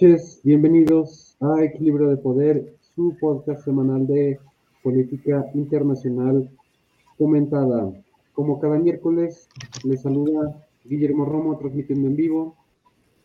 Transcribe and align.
noches. 0.00 0.40
Bienvenidos 0.44 1.36
a 1.40 1.64
Equilibrio 1.64 2.08
de 2.08 2.18
Poder, 2.18 2.72
su 2.94 3.16
podcast 3.18 3.64
semanal 3.64 4.06
de 4.06 4.38
política 4.80 5.44
internacional 5.54 6.48
comentada. 7.16 7.92
Como 8.32 8.60
cada 8.60 8.78
miércoles, 8.78 9.48
les 9.82 10.02
saluda 10.02 10.64
Guillermo 10.84 11.24
Romo 11.24 11.58
transmitiendo 11.58 12.06
en 12.06 12.14
vivo 12.14 12.56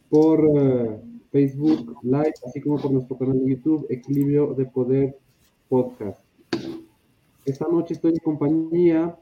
por 0.10 0.40
eh, 0.56 1.00
Facebook 1.32 1.96
Live, 2.02 2.34
así 2.48 2.60
como 2.60 2.82
por 2.82 2.92
nuestro 2.92 3.20
canal 3.20 3.40
de 3.40 3.52
YouTube, 3.52 3.86
Equilibrio 3.90 4.56
de 4.56 4.66
Poder 4.66 5.16
Podcast. 5.70 6.22
Esta 7.46 7.68
noche 7.68 7.94
estoy 7.94 8.14
en 8.14 8.20
compañía 8.20 9.16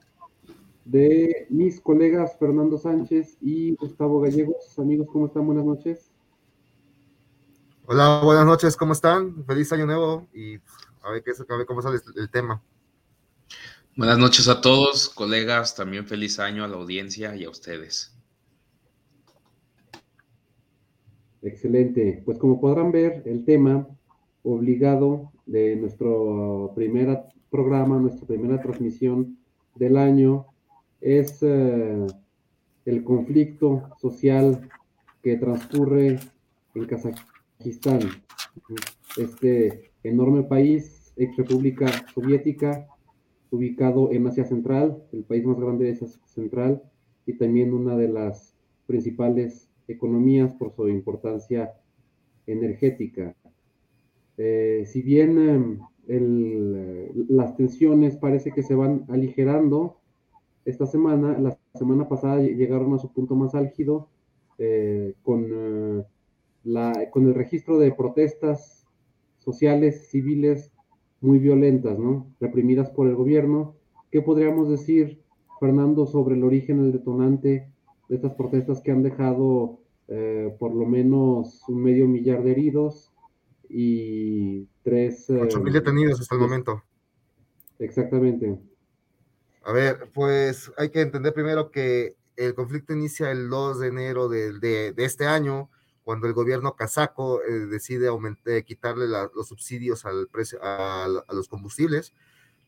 de 0.85 1.47
mis 1.49 1.81
colegas 1.81 2.37
Fernando 2.39 2.77
Sánchez 2.77 3.37
y 3.41 3.75
Gustavo 3.75 4.21
Gallegos. 4.21 4.79
Amigos, 4.79 5.09
¿cómo 5.11 5.25
están? 5.25 5.45
Buenas 5.45 5.65
noches. 5.65 6.10
Hola, 7.93 8.21
buenas 8.23 8.45
noches, 8.45 8.77
¿cómo 8.77 8.93
están? 8.93 9.43
Feliz 9.43 9.73
año 9.73 9.85
nuevo 9.85 10.29
y 10.33 10.55
a 11.03 11.11
ver, 11.11 11.23
qué, 11.23 11.31
a 11.31 11.57
ver 11.57 11.65
cómo 11.65 11.81
sale 11.81 11.99
el 12.15 12.29
tema. 12.29 12.63
Buenas 13.97 14.17
noches 14.17 14.47
a 14.47 14.61
todos, 14.61 15.09
colegas, 15.09 15.75
también 15.75 16.07
feliz 16.07 16.39
año 16.39 16.63
a 16.63 16.69
la 16.69 16.77
audiencia 16.77 17.35
y 17.35 17.43
a 17.43 17.49
ustedes. 17.49 18.15
Excelente, 21.41 22.21
pues 22.23 22.37
como 22.37 22.61
podrán 22.61 22.93
ver, 22.93 23.23
el 23.25 23.43
tema 23.43 23.85
obligado 24.43 25.29
de 25.45 25.75
nuestro 25.75 26.71
primer 26.73 27.23
programa, 27.49 27.99
nuestra 27.99 28.25
primera 28.25 28.61
transmisión 28.61 29.37
del 29.75 29.97
año 29.97 30.45
es 31.01 31.39
eh, 31.41 32.07
el 32.85 33.03
conflicto 33.03 33.89
social 33.99 34.69
que 35.21 35.35
transcurre 35.35 36.21
en 36.73 36.85
Kazajistán, 36.85 37.40
este 39.17 39.91
enorme 40.03 40.43
país, 40.43 41.13
ex 41.15 41.35
república 41.37 41.87
soviética, 42.13 42.87
ubicado 43.51 44.11
en 44.11 44.27
Asia 44.27 44.45
Central, 44.45 45.03
el 45.11 45.23
país 45.23 45.45
más 45.45 45.59
grande 45.59 45.85
de 45.85 45.91
Asia 45.91 46.07
Central 46.25 46.81
y 47.25 47.33
también 47.33 47.73
una 47.73 47.97
de 47.97 48.07
las 48.07 48.55
principales 48.87 49.69
economías 49.87 50.53
por 50.53 50.73
su 50.73 50.87
importancia 50.87 51.73
energética. 52.47 53.35
Eh, 54.37 54.85
si 54.85 55.01
bien 55.01 55.37
em, 55.37 55.79
las 57.29 57.55
tensiones 57.55 58.17
parece 58.17 58.51
que 58.51 58.63
se 58.63 58.75
van 58.75 59.05
aligerando, 59.09 59.97
esta 60.65 60.85
semana, 60.85 61.37
la 61.39 61.57
semana 61.73 62.07
pasada 62.07 62.39
llegaron 62.39 62.93
a 62.93 62.99
su 62.99 63.11
punto 63.11 63.35
más 63.35 63.55
álgido 63.55 64.09
eh, 64.57 65.13
con, 65.23 65.47
eh, 65.51 66.03
la, 66.63 67.09
con 67.11 67.27
el 67.27 67.33
registro 67.33 67.79
de 67.79 67.91
protestas 67.91 68.87
sociales, 69.39 70.09
civiles 70.09 70.71
muy 71.19 71.39
violentas, 71.39 71.97
¿no? 71.97 72.33
Reprimidas 72.39 72.89
por 72.89 73.07
el 73.07 73.15
gobierno. 73.15 73.75
¿Qué 74.11 74.21
podríamos 74.21 74.69
decir, 74.69 75.21
Fernando, 75.59 76.05
sobre 76.05 76.35
el 76.35 76.43
origen, 76.43 76.79
el 76.79 76.91
detonante 76.91 77.71
de 78.09 78.15
estas 78.15 78.33
protestas 78.33 78.81
que 78.81 78.91
han 78.91 79.03
dejado 79.03 79.79
eh, 80.07 80.55
por 80.59 80.73
lo 80.73 80.85
menos 80.85 81.63
un 81.69 81.83
medio 81.83 82.07
millar 82.07 82.43
de 82.43 82.51
heridos 82.51 83.13
y 83.69 84.67
tres... 84.83 85.29
Ocho 85.29 85.61
mil 85.61 85.73
detenidos 85.73 86.19
hasta 86.19 86.35
el 86.35 86.41
momento. 86.41 86.83
Exactamente. 87.79 88.59
A 89.63 89.71
ver, 89.71 90.09
pues 90.13 90.71
hay 90.77 90.89
que 90.89 91.01
entender 91.01 91.33
primero 91.33 91.71
que 91.71 92.15
el 92.35 92.53
conflicto 92.55 92.93
inicia 92.93 93.31
el 93.31 93.49
2 93.49 93.79
de 93.79 93.87
enero 93.87 94.27
de, 94.27 94.93
este 94.97 95.25
año, 95.25 95.69
cuando 96.03 96.27
el 96.27 96.33
gobierno 96.33 96.75
casaco 96.75 97.41
eh, 97.43 97.67
decide 97.67 98.07
aumentar, 98.07 98.63
quitarle 98.63 99.07
los 99.07 99.47
subsidios 99.47 100.05
al 100.05 100.27
precio, 100.27 100.59
a, 100.61 101.07
los 101.31 101.47
combustibles, 101.47 102.13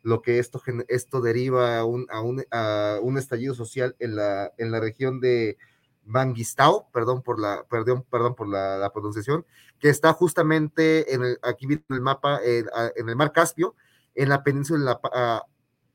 lo 0.03 0.21
que 0.21 0.39
esto, 0.39 0.61
esto 0.87 1.21
deriva 1.21 1.79
a 1.79 1.85
un, 1.85 3.17
estallido 3.17 3.55
social 3.55 3.95
en 3.99 4.15
la, 4.15 4.51
en 4.57 4.71
la 4.71 4.79
región 4.79 5.19
de 5.19 5.57
Mangistau, 6.05 6.91
perdón 6.91 7.21
por 7.21 7.39
la, 7.39 7.65
perdón, 7.69 8.05
perdón 8.09 8.35
por 8.35 8.47
la, 8.47 8.91
pronunciación, 8.93 9.45
que 9.79 9.89
está 9.89 10.13
justamente 10.13 11.13
en 11.13 11.23
el, 11.23 11.39
aquí 11.41 11.65
viene 11.65 11.83
el 11.89 12.01
mapa, 12.01 12.39
en, 12.43 12.67
el 13.09 13.15
mar 13.15 13.31
Caspio, 13.31 13.75
en 14.13 14.29
la 14.29 14.43
península, 14.43 14.99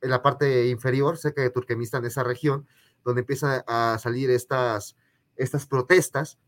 en 0.01 0.11
la 0.11 0.23
parte 0.23 0.69
inferior, 0.69 1.19
cerca 1.19 1.43
de 1.43 1.51
Turkmenistán, 1.51 2.05
esa 2.05 2.25
región, 2.25 2.67
donde 3.05 3.21
empiezan 3.21 3.63
a 3.67 3.99
salir 4.01 4.31
estas, 4.31 4.97
estas 5.37 5.67
protestas 5.67 6.39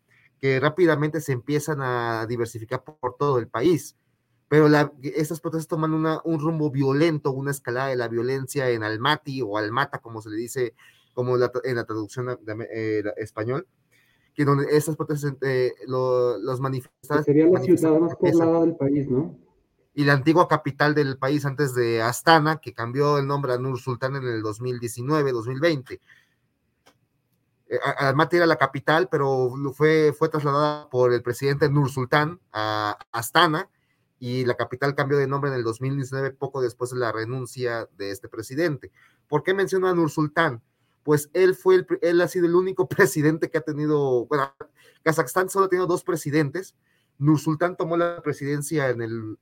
que 0.41 0.59
rápidamente 0.61 1.21
se 1.21 1.33
empiezan 1.33 1.81
a 1.81 2.27
diversificar 2.27 2.83
por, 2.83 3.17
todo 3.17 3.39
el 3.39 3.49
país. 3.49 3.97
Pero 4.49 4.69
la, 4.69 4.93
estas 5.03 5.41
protestas 5.41 5.69
toman 5.69 5.95
una, 5.95 6.21
un 6.25 6.41
rumbo 6.41 6.71
violento, 6.71 7.31
una 7.31 7.51
escalada 7.51 7.89
de 7.89 7.97
la 7.97 8.09
violencia 8.09 8.69
en 8.71 8.83
Almaty 8.83 9.43
o 9.43 9.59
Almata, 9.59 9.99
como 9.99 10.21
se 10.21 10.31
le 10.31 10.37
dice 10.37 10.75
como 11.15 11.35
en 11.37 11.77
la 11.77 11.85
traducción 11.85 12.27
de, 12.27 12.69
eh, 12.73 13.05
español, 13.19 13.67
que 14.35 14.45
donde 14.45 14.67
estas 14.71 14.97
protestas, 14.97 15.35
eh, 15.43 15.75
los 15.87 16.61
manifestantes... 16.61 17.27
Sería 17.27 17.47
la 17.47 17.61
ciudad 17.61 17.99
más 17.99 18.17
poblada 18.17 18.61
del 18.61 18.77
país, 18.77 19.09
¿no? 19.09 19.37
y 19.95 20.05
la 20.05 20.13
antigua 20.13 20.49
capital 20.49 20.95
del 20.95 21.19
país 21.19 21.45
antes 21.45 21.75
de 21.75 22.01
Astana, 22.01 22.61
que 22.61 22.73
cambió 22.73 23.19
el 23.19 23.27
nombre 23.27 23.53
a 23.53 23.59
Nur 23.59 23.79
Sultán 23.79 24.17
en 24.17 24.25
el 24.25 24.43
2019-2020. 24.43 26.01
Eh, 27.71 27.79
Almaty 27.99 28.37
era 28.37 28.47
la 28.47 28.57
capital, 28.57 29.09
pero 29.09 29.53
fue, 29.75 30.13
fue 30.13 30.29
trasladada 30.29 30.91
por 30.91 31.13
el 31.13 31.23
presidente 31.23 31.71
Nur 31.71 31.89
Sultán 31.89 32.41
a 32.53 32.99
Astana 33.13 33.71
y 34.19 34.45
la 34.45 34.57
capital 34.57 34.97
cambió 34.97 35.17
de 35.17 35.29
nombre 35.29 35.51
en 35.51 35.57
el 35.57 35.63
2019, 35.63 36.33
poco 36.33 36.61
después 36.61 36.91
de 36.91 36.99
la 36.99 37.13
renuncia 37.13 37.89
de 37.97 38.11
este 38.11 38.29
presidente. 38.29 38.91
¿Por 39.29 39.45
qué 39.45 39.55
menciono 39.55 39.89
a 39.89 39.95
Nur 39.95 40.11
Sultán? 40.11 40.63
Pues 41.05 41.31
él 41.33 41.55
fue 41.55 41.77
el, 41.77 41.87
él 42.03 42.21
ha 42.21 42.29
sido 42.29 42.47
el 42.47 42.57
único 42.57 42.89
presidente 42.89 43.51
que 43.51 43.59
ha 43.59 43.63
tenido, 43.63 44.27
bueno, 44.27 44.53
Kazajstán 45.05 45.49
solo 45.49 45.67
ha 45.67 45.69
tenido 45.69 45.87
dos 45.87 46.03
presidentes. 46.03 46.75
Nur 47.19 47.39
Sultán 47.39 47.77
tomó 47.77 47.97
la 47.97 48.21
presidencia 48.21 48.91
en 48.91 49.01
el 49.01 49.39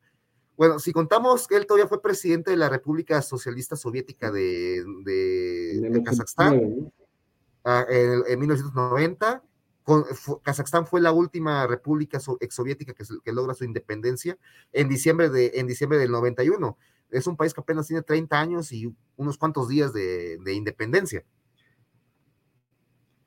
bueno, 0.59 0.81
si 0.81 0.93
contamos 0.93 1.47
que 1.47 1.55
él 1.55 1.67
todavía 1.67 1.87
fue 1.87 2.03
presidente 2.03 2.51
de 2.51 2.57
la 2.57 2.69
República 2.69 3.23
Socialista 3.23 3.77
Soviética 3.77 4.33
de, 4.33 4.85
de, 5.05 6.03
Kazajstán 6.05 6.91
en, 7.89 8.39
1990, 8.39 9.43
Kazajstán 10.43 10.87
fue 10.87 11.01
la 11.01 11.13
última 11.13 11.67
república 11.67 12.21
exsoviética 12.41 12.93
que, 12.93 13.05
que 13.25 13.33
logra 13.33 13.55
su 13.55 13.65
independencia 13.65 14.39
en 14.73 14.89
diciembre, 14.89 15.31
de, 15.31 15.53
en 15.55 15.67
diciembre 15.67 15.99
del 15.99 16.11
91. 16.11 16.77
Es 17.11 17.27
un 17.27 17.37
país 17.37 17.55
que 17.55 17.61
apenas 17.61 17.87
tiene 17.87 18.03
30 18.03 18.39
años 18.39 18.73
y 18.73 18.95
unos 19.17 19.39
cuantos 19.39 19.69
días 19.69 19.93
de, 19.93 20.53
independencia. 20.53 21.25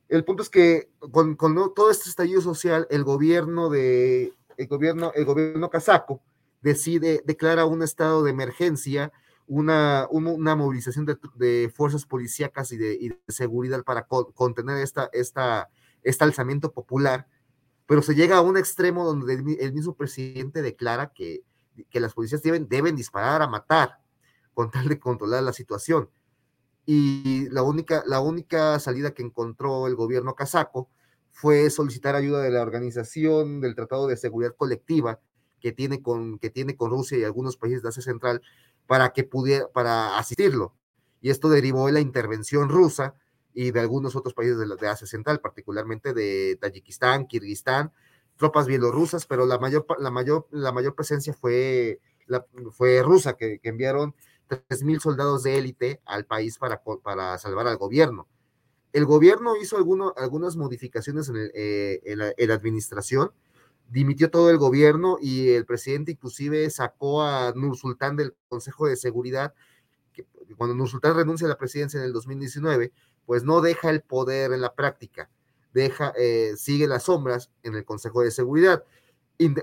El 0.07 0.23
punto 0.23 0.43
es 0.43 0.49
que 0.49 0.91
con, 1.11 1.35
con, 1.35 1.55
todo 1.73 1.89
este 1.89 2.09
estallido 2.09 2.41
social, 2.41 2.85
el 2.89 3.03
gobierno 3.03 3.69
de 3.69 4.33
el 4.57 4.67
gobierno, 4.67 5.11
el 5.15 5.25
gobierno 5.25 5.69
kazaco 5.69 6.21
decide, 6.61 7.21
declara 7.25 7.65
un 7.65 7.81
estado 7.81 8.23
de 8.23 8.31
emergencia, 8.31 9.11
una, 9.47 10.07
una 10.09 10.55
movilización 10.55 11.05
de, 11.05 11.71
fuerzas 11.73 12.05
policíacas 12.05 12.71
y 12.71 12.77
de, 12.77 13.19
seguridad 13.27 13.83
para 13.83 14.07
contener 14.07 14.77
esta, 14.77 15.09
esta, 15.13 15.69
este 16.03 16.23
alzamiento 16.23 16.71
popular, 16.71 17.27
pero 17.85 18.01
se 18.01 18.15
llega 18.15 18.37
a 18.37 18.41
un 18.41 18.57
extremo 18.57 19.03
donde 19.05 19.33
el, 19.33 19.73
mismo 19.73 19.95
presidente 19.95 20.61
declara 20.61 21.11
que, 21.13 21.43
que 21.89 21.99
las 21.99 22.13
policías 22.13 22.41
deben, 22.41 22.67
deben 22.67 22.95
disparar 22.95 23.41
a 23.41 23.47
matar 23.47 23.99
con 24.53 24.71
tal 24.71 24.87
de 24.87 24.99
controlar 24.99 25.43
la 25.43 25.53
situación. 25.53 26.09
Y 26.85 27.47
la 27.49 27.63
única, 27.63 28.03
la 28.07 28.19
única 28.19 28.79
salida 28.79 29.11
que 29.11 29.23
encontró 29.23 29.87
el 29.87 29.95
gobierno 29.95 30.35
kazaco 30.35 30.89
fue 31.31 31.69
solicitar 31.69 32.15
ayuda 32.15 32.41
de 32.41 32.51
la 32.51 32.61
organización 32.61 33.61
del 33.61 33.75
Tratado 33.75 34.07
de 34.07 34.17
Seguridad 34.17 34.55
Colectiva, 34.55 35.19
que 35.59 35.71
tiene 35.71 36.01
con, 36.01 36.39
que 36.39 36.49
tiene 36.49 36.75
con 36.75 36.91
Rusia 36.91 37.17
y 37.17 37.23
algunos 37.23 37.55
países 37.55 37.83
de 37.83 37.89
Asia 37.89 38.01
Central 38.01 38.41
para 38.87 39.13
que 39.13 39.23
pudiera, 39.23 39.67
para 39.69 40.17
asistirlo. 40.17 40.73
Y 41.21 41.29
esto 41.29 41.49
derivó 41.49 41.87
de 41.87 41.93
la 41.93 41.99
intervención 41.99 42.69
rusa 42.69 43.15
y 43.53 43.71
de 43.71 43.79
algunos 43.79 44.15
otros 44.15 44.33
países 44.33 44.57
de, 44.57 44.87
Asia 44.87 45.07
Central, 45.07 45.39
particularmente 45.39 46.13
de 46.13 46.57
Tayikistán, 46.59 47.27
Kirguistán, 47.27 47.91
tropas 48.37 48.67
bielorrusas, 48.67 49.25
pero 49.25 49.45
la 49.45 49.59
mayor, 49.59 49.85
la 49.99 50.09
mayor, 50.09 50.47
la 50.51 50.71
mayor 50.71 50.95
presencia 50.95 51.33
fue, 51.33 51.99
la, 52.27 52.45
fue 52.71 53.03
rusa, 53.03 53.37
que, 53.37 53.59
que 53.59 53.69
enviaron 53.69 54.15
3.000 54.49 54.99
soldados 54.99 55.43
de 55.43 55.57
élite 55.57 56.01
al 56.05 56.25
país 56.25 56.57
para, 56.57 56.81
para 57.03 57.37
salvar 57.37 57.67
al 57.67 57.77
gobierno. 57.77 58.27
El 58.93 59.05
gobierno 59.05 59.55
hizo 59.55 59.77
alguno, 59.77 60.13
algunas 60.17 60.57
modificaciones 60.57 61.29
en, 61.29 61.37
el, 61.37 61.51
eh, 61.53 62.01
en, 62.05 62.19
en, 62.35 62.47
la, 62.47 62.53
administración, 62.53 63.31
dimitió 63.91 64.31
todo 64.31 64.49
el 64.49 64.57
gobierno 64.57 65.17
y 65.21 65.49
el 65.49 65.65
presidente 65.65 66.13
inclusive 66.13 66.69
sacó 66.69 67.23
a 67.23 67.51
Nur 67.55 67.75
Sultán 67.75 68.15
del 68.15 68.33
Consejo 68.47 68.87
de 68.87 68.95
Seguridad, 68.95 69.53
que 70.13 70.25
cuando 70.55 70.75
Nur 70.75 70.87
Sultán 70.87 71.15
renuncia 71.15 71.45
a 71.45 71.49
la 71.49 71.57
presidencia 71.57 71.99
en 71.99 72.05
el 72.05 72.13
2019, 72.13 72.93
pues 73.25 73.43
no 73.43 73.61
deja 73.61 73.89
el 73.89 74.01
poder 74.01 74.53
en 74.53 74.61
la 74.61 74.73
práctica. 74.73 75.29
deja, 75.73 76.13
eh, 76.17 76.53
sigue 76.57 76.85
las 76.85 77.03
sombras 77.03 77.49
en 77.63 77.75
el 77.75 77.85
Consejo 77.85 78.21
de 78.21 78.31
Seguridad. 78.31 78.83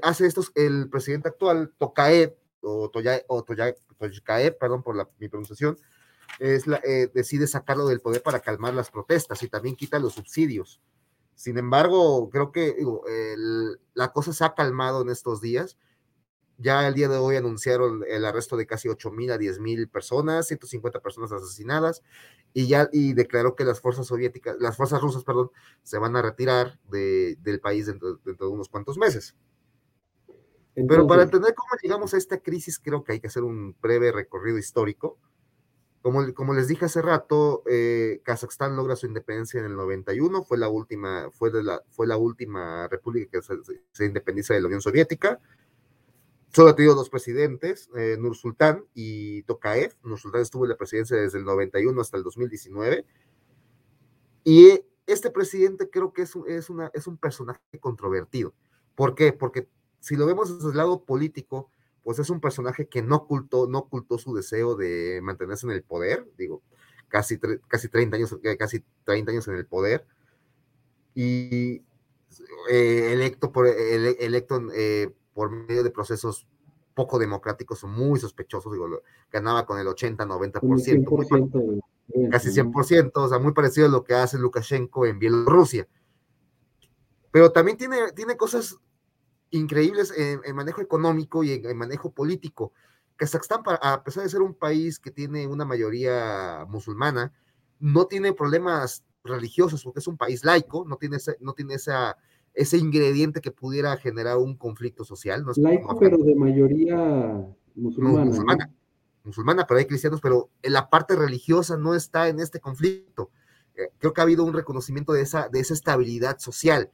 Hace 0.03 0.27
estos, 0.27 0.53
el 0.55 0.89
presidente 0.89 1.29
actual, 1.29 1.73
Tokaev, 1.79 2.35
o, 2.63 2.91
Toya, 2.91 3.23
o 3.29 3.45
perdón 3.45 4.83
por 4.83 4.97
la, 4.97 5.09
mi 5.19 5.29
pronunciación, 5.29 5.79
es 6.39 6.67
la, 6.67 6.81
eh, 6.85 7.11
decide 7.13 7.47
sacarlo 7.47 7.87
del 7.87 8.01
poder 8.01 8.23
para 8.23 8.41
calmar 8.41 8.75
las 8.75 8.91
protestas 8.91 9.43
y 9.43 9.49
también 9.49 9.77
quita 9.77 9.99
los 9.99 10.15
subsidios. 10.15 10.81
Sin 11.39 11.57
embargo, 11.57 12.31
creo 12.31 12.51
que 12.51 12.73
digo, 12.73 13.07
el, 13.07 13.79
la 13.95 14.11
cosa 14.11 14.33
se 14.33 14.45
ha 14.45 14.55
calmado 14.57 15.03
en 15.03 15.09
estos 15.09 15.41
días. 15.41 15.79
Ya 16.57 16.89
el 16.89 16.95
día 16.95 17.07
de 17.07 17.17
hoy 17.17 17.37
anunciaron 17.37 18.03
el 18.09 18.25
arresto 18.25 18.57
de 18.57 18.67
casi 18.67 18.89
8 18.89 19.13
mil 19.13 19.31
a 19.31 19.39
10 19.39 19.61
mil 19.61 19.89
personas, 19.89 20.49
150 20.49 20.99
personas 20.99 21.31
asesinadas, 21.31 22.03
y 22.55 22.67
ya 22.67 22.89
y 22.93 23.13
declaró 23.13 23.55
que 23.55 23.65
las 23.65 23.81
fuerzas 23.81 24.09
soviéticas, 24.09 24.57
las 24.59 24.77
fuerzas 24.77 25.01
rusas, 25.01 25.23
perdón, 25.23 25.53
se 25.85 25.99
van 25.99 26.17
a 26.17 26.23
retirar 26.23 26.81
de, 26.91 27.37
del 27.41 27.61
país 27.61 27.87
dentro, 27.87 28.17
dentro, 28.25 28.49
de 28.49 28.53
unos 28.53 28.69
cuantos 28.69 28.99
meses. 28.99 29.37
Entonces, 30.75 30.89
Pero 30.89 31.07
para 31.07 31.23
entender 31.23 31.55
cómo 31.55 31.71
llegamos 31.81 32.15
a 32.15 32.17
esta 32.17 32.39
crisis, 32.39 32.81
creo 32.81 33.05
que 33.05 33.13
hay 33.13 33.21
que 33.21 33.29
hacer 33.29 33.45
un 33.45 33.77
breve 33.81 34.11
recorrido 34.11 34.59
histórico. 34.59 35.21
Como, 36.03 36.33
como 36.35 36.55
les 36.55 36.69
dije 36.69 36.85
hace 36.85 37.03
rato, 37.03 37.63
eh, 37.67 38.21
Kazajstán 38.25 38.77
logra 38.77 38.97
su 38.97 39.07
independencia 39.07 39.59
en 39.59 39.67
el 39.67 39.77
91, 39.77 40.45
fue 40.45 40.57
la 40.57 40.69
última, 40.69 41.29
fue 41.33 41.51
de 41.51 41.63
la, 41.65 41.83
fue 41.91 42.07
la 42.07 42.17
última 42.17 42.87
república 42.89 43.31
que 43.33 43.43
se, 43.43 43.55
se 43.91 44.05
independiza 44.07 44.55
de 44.55 44.61
la 44.61 44.67
Unión 44.67 44.81
Soviética. 44.81 45.41
Solo 46.51 46.71
ha 46.71 46.77
tenido 46.77 46.95
dos 46.95 47.11
presidentes, 47.11 47.91
eh, 47.95 48.17
Nur 48.19 48.35
Sultán 48.35 48.85
y 48.95 49.43
Tokaev. 49.43 49.95
Nur 50.03 50.19
Sultán 50.19 50.41
estuvo 50.41 50.65
en 50.65 50.71
la 50.71 50.77
presidencia 50.77 51.17
desde 51.17 51.39
el 51.39 51.45
91 51.45 52.01
hasta 52.01 52.17
el 52.17 52.23
2019. 52.23 53.05
Y 54.45 54.81
este 55.07 55.31
presidente 55.31 55.91
creo 55.91 56.13
que 56.13 56.23
es 56.23 56.35
un, 56.35 56.49
es 56.49 56.71
una, 56.71 56.91
es 56.95 57.07
un 57.07 57.19
personaje 57.19 57.61
controvertido. 57.81 58.55
¿Por 58.95 59.15
qué? 59.15 59.33
Porque 59.33 59.69
si 60.01 60.17
lo 60.17 60.27
vemos 60.27 60.57
desde 60.57 60.71
el 60.71 60.77
lado 60.77 61.05
político, 61.05 61.71
pues 62.09 62.19
es 62.21 62.31
un 62.31 62.41
personaje 62.41 62.89
que 62.89 63.03
no 63.03 63.17
ocultó, 63.17 63.67
no 63.67 63.81
ocultó 63.81 64.17
su 64.17 64.35
deseo 64.35 64.77
de 64.77 65.21
mantenerse 65.23 65.67
en 65.67 65.73
el 65.73 65.83
poder, 65.83 66.27
digo, 66.39 66.63
casi, 67.07 67.39
casi 67.67 67.91
30 67.91 68.17
años, 68.17 68.35
casi 68.59 68.83
30 69.05 69.31
años 69.31 69.47
en 69.49 69.57
el 69.57 69.67
poder. 69.67 70.07
Y 71.15 71.83
eh, 72.71 73.11
electo 73.13 73.53
por, 73.53 73.67
ele, 73.67 74.17
electo 74.21 74.59
eh, 74.75 75.15
por 75.35 75.51
medio 75.51 75.83
de 75.83 75.91
procesos 75.91 76.47
poco 76.95 77.19
democráticos 77.19 77.85
muy 77.85 78.19
sospechosos, 78.19 78.73
digo, 78.73 78.89
ganaba 79.31 79.67
con 79.67 79.79
el 79.79 79.87
80-90%, 79.87 81.83
casi 82.31 82.49
100%, 82.49 83.11
o 83.17 83.29
sea, 83.29 83.39
muy 83.39 83.53
parecido 83.53 83.87
a 83.87 83.91
lo 83.91 84.03
que 84.03 84.15
hace 84.15 84.39
Lukashenko 84.39 85.05
en 85.05 85.19
Bielorrusia. 85.19 85.87
Pero 87.31 87.53
también 87.53 87.77
tiene, 87.77 88.13
tiene 88.13 88.39
cosas 88.39 88.79
increíbles 89.51 90.13
en, 90.17 90.41
en 90.45 90.57
manejo 90.57 90.81
económico 90.81 91.45
y 91.45 91.53
en, 91.53 91.67
en, 91.67 91.77
manejo 91.77 92.13
político. 92.13 92.73
Kazajstán, 93.17 93.63
a 93.67 94.05
pesar 94.05 94.23
de 94.23 94.29
ser 94.29 94.43
un 94.43 94.55
país 94.55 94.99
que 94.99 95.11
tiene 95.11 95.47
una 95.47 95.65
mayoría 95.65 96.65
musulmana, 96.69 97.33
no 97.81 98.07
tiene 98.07 98.33
problemas 98.33 99.05
religiosos 99.25 99.83
porque 99.83 99.99
es 100.01 100.07
un 100.07 100.17
país 100.17 100.45
laico, 100.45 100.85
no 100.87 100.97
tiene, 100.97 101.17
ese, 101.17 101.37
no 101.41 101.53
tiene 101.53 101.75
esa 101.75 102.17
ese 102.59 102.77
ingrediente 102.77 103.41
que 103.41 103.53
pudiera 103.53 103.97
generar 103.97 104.37
un 104.39 104.57
conflicto 104.57 105.05
social. 105.05 105.45
No 105.45 105.53
es 105.53 105.59
Laico, 105.59 105.97
pero 105.99 106.19
de 106.19 106.35
mayoría 106.35 107.47
musulmana. 107.77 108.19
No, 108.19 108.25
musulmana, 108.25 108.67
¿no? 108.67 108.75
musulmana, 109.25 109.67
pero 109.67 109.79
hay 109.79 109.87
cristianos, 109.87 110.21
pero 110.21 110.51
la 110.63 110.91
parte 110.91 111.15
religiosa 111.15 111.77
no 111.77 111.95
está 111.95 112.29
en 112.29 112.41
este 112.41 112.59
conflicto. 112.59 113.31
Eh, 113.77 113.91
creo 113.99 114.13
que 114.13 114.21
ha 114.21 114.25
habido 114.25 114.45
un 114.45 114.55
reconocimiento 114.55 115.13
de 115.13 115.23
esa, 115.23 115.49
de 115.49 115.61
esa 115.61 115.75
estabilidad 115.75 116.39
social. 116.39 116.91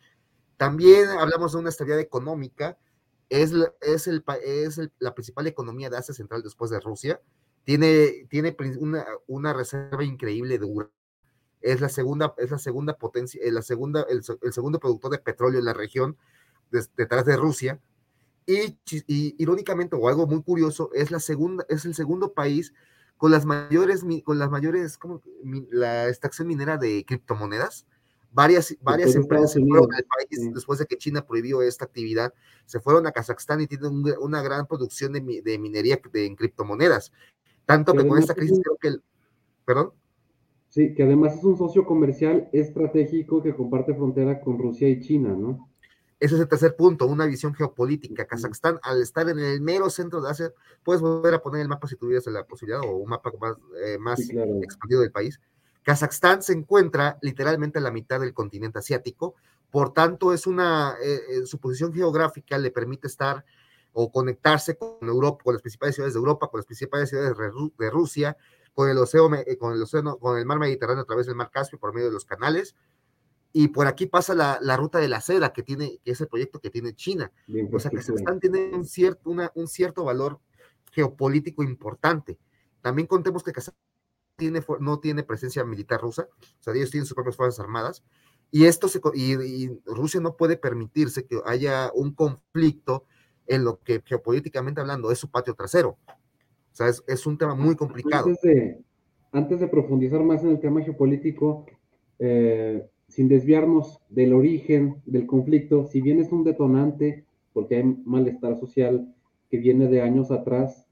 También 0.57 1.09
hablamos 1.11 1.53
de 1.53 1.59
una 1.59 1.69
estabilidad 1.71 2.01
económica. 2.01 2.79
Es, 3.29 3.53
es, 3.81 4.07
el, 4.07 4.25
es 4.45 4.81
la 4.99 5.15
principal 5.15 5.47
economía 5.47 5.91
de 5.91 5.97
Asia 5.97 6.15
Central 6.15 6.43
después 6.43 6.71
de 6.71 6.81
Rusia. 6.81 7.21
Tiene, 7.65 8.27
tiene 8.29 8.57
una, 8.79 9.07
una 9.27 9.53
reserva 9.53 10.05
increíble 10.05 10.59
de 10.59 10.65
uranio 10.65 10.93
es 11.65 11.81
la 11.81 11.89
segunda, 11.89 12.35
es 12.37 12.51
la 12.51 12.59
segunda 12.59 12.97
potencia, 12.99 13.41
eh, 13.43 13.51
la 13.51 13.63
segunda, 13.63 14.03
el, 14.09 14.23
el 14.43 14.53
segundo 14.53 14.79
productor 14.79 15.11
de 15.11 15.19
petróleo 15.19 15.59
en 15.59 15.65
la 15.65 15.73
región, 15.73 16.17
de, 16.71 16.85
detrás 16.97 17.25
de 17.25 17.37
Rusia. 17.37 17.81
Y, 18.47 18.79
y, 19.07 19.35
irónicamente, 19.39 19.97
o 19.97 20.09
algo 20.09 20.27
muy 20.27 20.43
curioso, 20.43 20.91
es 20.93 21.11
la 21.11 21.21
segunda, 21.21 21.65
es 21.71 21.87
el 21.87 21.95
segundo 21.95 22.35
país 22.35 22.75
con 23.17 23.31
las 23.31 23.47
mayores, 23.47 24.05
con 24.25 24.39
las 24.39 24.51
mayores, 24.51 24.99
como 24.99 25.23
la 25.71 26.09
extracción 26.09 26.49
minera 26.49 26.77
de 26.77 27.05
criptomonedas. 27.07 27.87
Varias, 28.35 28.77
varias 28.83 29.15
empresas 29.15 29.53
se 29.53 29.61
fueron 29.61 29.95
al 29.95 30.05
país 30.05 30.29
sí. 30.29 30.51
después 30.53 30.81
de 30.81 30.87
que 30.87 30.99
China 30.99 31.25
prohibió 31.25 31.63
esta 31.63 31.85
actividad, 31.85 32.35
se 32.67 32.81
fueron 32.81 33.07
a 33.07 33.13
Kazajstán 33.13 33.61
y 33.61 33.69
tienen 33.69 33.93
un, 33.93 34.13
una 34.21 34.43
gran 34.43 34.67
producción 34.67 35.13
de, 35.13 35.41
de 35.43 35.59
minería 35.59 36.01
de, 36.13 36.27
en 36.27 36.35
criptomonedas. 36.35 37.13
Tanto 37.65 37.95
que 37.95 38.07
con 38.07 38.19
esta 38.19 38.35
crisis 38.35 38.59
creo 38.61 38.77
que 38.77 38.89
el, 38.89 39.03
perdón. 39.65 39.93
Sí, 40.69 40.93
que 40.95 41.05
además 41.05 41.37
es 41.37 41.45
un 41.45 41.57
socio 41.57 41.87
comercial 41.87 42.49
estratégico 42.53 43.41
que 43.41 43.55
comparte 43.55 43.95
frontera 43.95 44.41
con 44.41 44.59
Rusia 44.59 44.89
y 44.89 45.01
China, 45.01 45.29
¿no? 45.29 45.71
Ese 46.19 46.35
es 46.35 46.41
el 46.41 46.49
tercer 46.49 46.75
punto, 46.75 47.07
una 47.07 47.27
visión 47.27 47.55
geopolítica. 47.55 48.27
Kazajstán, 48.27 48.81
al 48.83 49.01
estar 49.01 49.29
en 49.29 49.39
el 49.39 49.61
mero 49.61 49.91
centro 49.91 50.21
de 50.21 50.31
Asia, 50.31 50.53
puedes 50.83 51.01
volver 51.01 51.35
a 51.35 51.41
poner 51.41 51.61
el 51.61 51.69
mapa 51.69 51.87
si 51.87 51.95
tuvieras 51.95 52.27
la 52.27 52.45
posibilidad 52.45 52.81
o 52.81 52.97
un 52.97 53.11
mapa 53.11 53.31
más, 53.41 53.57
eh, 53.85 53.99
más 53.99 54.19
sí, 54.19 54.31
claro. 54.31 54.59
expandido 54.63 55.03
del 55.03 55.13
país. 55.13 55.39
Kazajstán 55.85 56.43
se 56.43 56.55
encuentra 56.55 57.19
literalmente 57.23 57.79
a 57.79 57.83
la 57.83 57.93
mitad 57.93 58.19
del 58.19 58.35
continente 58.35 58.81
asiático, 58.81 59.37
por 59.75 59.93
tanto, 59.93 60.33
es 60.33 60.47
una, 60.47 60.95
eh, 61.03 61.47
su 61.47 61.59
posición 61.59 61.93
geográfica 61.93 62.57
le 62.59 62.71
permite 62.71 63.09
estar 63.09 63.45
o 63.93 64.13
conectarse 64.13 64.77
con 64.77 64.99
Europa, 65.03 65.43
con 65.43 65.55
las 65.55 65.63
principales 65.63 65.97
ciudades 65.97 66.15
de 66.15 66.19
Europa, 66.19 66.47
con 66.47 66.59
las 66.59 66.67
principales 66.67 67.09
ciudades 67.09 67.37
de 67.77 67.91
Rusia, 67.91 68.37
con 68.73 68.89
el 68.89 68.99
océano, 68.99 69.35
eh, 69.35 69.59
con 69.59 69.73
el 69.73 69.83
océano, 69.83 70.17
con 70.19 70.39
el 70.39 70.47
mar 70.47 70.61
Mediterráneo 70.61 71.03
a 71.03 71.07
través 71.07 71.27
del 71.27 71.35
mar 71.35 71.51
Caspio 71.51 71.81
por 71.81 71.93
medio 71.93 72.07
de 72.07 72.13
los 72.13 72.25
canales. 72.25 72.77
Y 73.53 73.67
por 73.67 73.89
aquí 73.89 74.07
pasa 74.07 74.37
la, 74.37 74.61
la 74.63 74.77
ruta 74.77 75.01
de 75.01 75.09
la 75.09 75.21
seda 75.21 75.53
que 75.53 75.65
tiene, 75.65 75.99
que 76.05 76.13
es 76.13 76.21
el 76.21 76.29
proyecto 76.29 76.61
que 76.61 76.71
tiene 76.71 76.95
China. 76.95 77.33
Bien, 77.49 77.69
o 77.73 77.81
sea, 77.81 77.91
que 77.91 77.97
Kazajstán 77.97 78.39
tiene 78.39 78.71
un 78.75 78.85
cierto, 78.85 79.29
una, 79.29 79.51
un 79.57 79.67
cierto 79.67 80.05
valor 80.05 80.39
geopolítico 80.93 81.65
importante. 81.65 82.39
También 82.81 83.09
contemos 83.09 83.43
que 83.43 83.51
Kazajstán 83.51 83.94
tiene, 84.37 84.61
no 84.81 85.01
tiene 85.01 85.23
presencia 85.23 85.65
militar 85.65 86.01
rusa, 86.01 86.29
o 86.31 86.63
sea, 86.63 86.75
ellos 86.75 86.91
tienen 86.91 87.07
sus 87.07 87.15
propias 87.15 87.37
fuerzas 87.37 87.61
armadas, 87.61 88.05
y 88.51 88.67
esto 88.67 88.89
se, 88.89 89.01
y, 89.15 89.33
y 89.33 89.81
Rusia 89.85 90.21
no 90.21 90.37
puede 90.37 90.57
permitirse 90.57 91.27
que 91.27 91.41
haya 91.45 91.91
un 91.95 92.15
conflicto 92.15 93.05
en 93.47 93.65
lo 93.65 93.81
que 93.81 94.03
geopolíticamente 94.05 94.81
hablando 94.81 95.11
es 95.11 95.19
su 95.19 95.31
patio 95.31 95.55
trasero. 95.55 95.99
O 96.09 96.77
sea, 96.77 96.89
es, 96.89 97.03
es 97.07 97.27
un 97.27 97.39
tema 97.39 97.55
muy 97.55 97.77
complicado. 97.77 98.27
Antes 98.27 98.43
de, 98.43 98.83
antes 99.33 99.61
de, 99.61 99.69
profundizar 99.69 100.23
más 100.23 100.43
en 100.43 100.51
el 100.51 100.61
tema 100.61 100.83
geopolítico, 100.83 101.67
eh, 102.19 102.87
sin 103.09 103.29
desviarnos 103.29 104.01
del 104.09 104.33
origen 104.33 105.03
del 105.07 105.27
conflicto, 105.27 105.87
si 105.87 106.01
bien 106.01 106.21
es 106.21 106.33
un 106.33 106.45
detonante, 106.45 107.27
porque 107.53 107.77
hay 107.77 107.85
malestar 108.05 108.59
social 108.59 109.15
que 109.51 109.59
viene 109.59 109.89
de 109.89 110.03
años 110.03 110.31
atrás, 110.31 110.89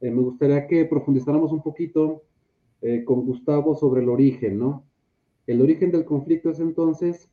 eh, 0.00 0.10
me 0.10 0.22
gustaría 0.22 0.66
que 0.66 0.84
profundizáramos 0.84 1.52
un 1.52 1.62
poquito 1.62 2.24
eh, 2.82 3.04
con 3.04 3.24
Gustavo 3.26 3.76
sobre 3.76 4.02
el 4.02 4.08
origen, 4.08 4.58
¿no? 4.58 4.86
El 5.46 5.60
origen 5.60 5.90
del 5.90 6.04
conflicto 6.04 6.50
es 6.50 6.60
entonces 6.60 7.28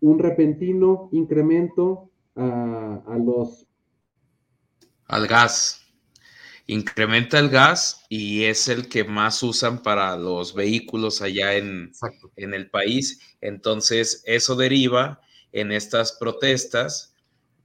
un 0.00 0.18
repentino 0.18 1.08
incremento 1.12 2.10
a, 2.34 3.02
a 3.06 3.18
los... 3.18 3.66
Al 5.06 5.26
gas 5.26 5.82
incrementa 6.66 7.38
el 7.38 7.48
gas 7.48 8.04
y 8.08 8.44
es 8.44 8.68
el 8.68 8.88
que 8.88 9.04
más 9.04 9.42
usan 9.42 9.82
para 9.82 10.16
los 10.16 10.54
vehículos 10.54 11.22
allá 11.22 11.54
en, 11.54 11.92
en, 12.36 12.54
el 12.54 12.70
país. 12.70 13.20
Entonces, 13.40 14.22
eso 14.26 14.56
deriva 14.56 15.20
en 15.52 15.72
estas 15.72 16.12
protestas 16.12 17.14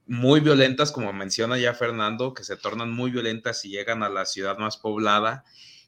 muy 0.06 0.40
violentas, 0.40 0.90
como 0.90 1.12
menciona 1.12 1.58
ya 1.58 1.74
Fernando, 1.74 2.34
que 2.34 2.44
se 2.44 2.56
tornan 2.56 2.90
muy 2.90 3.10
violentas 3.10 3.64
y 3.64 3.70
llegan 3.70 4.02
a 4.02 4.08
la 4.08 4.24
ciudad 4.24 4.58
más 4.58 4.76
poblada, 4.78 5.44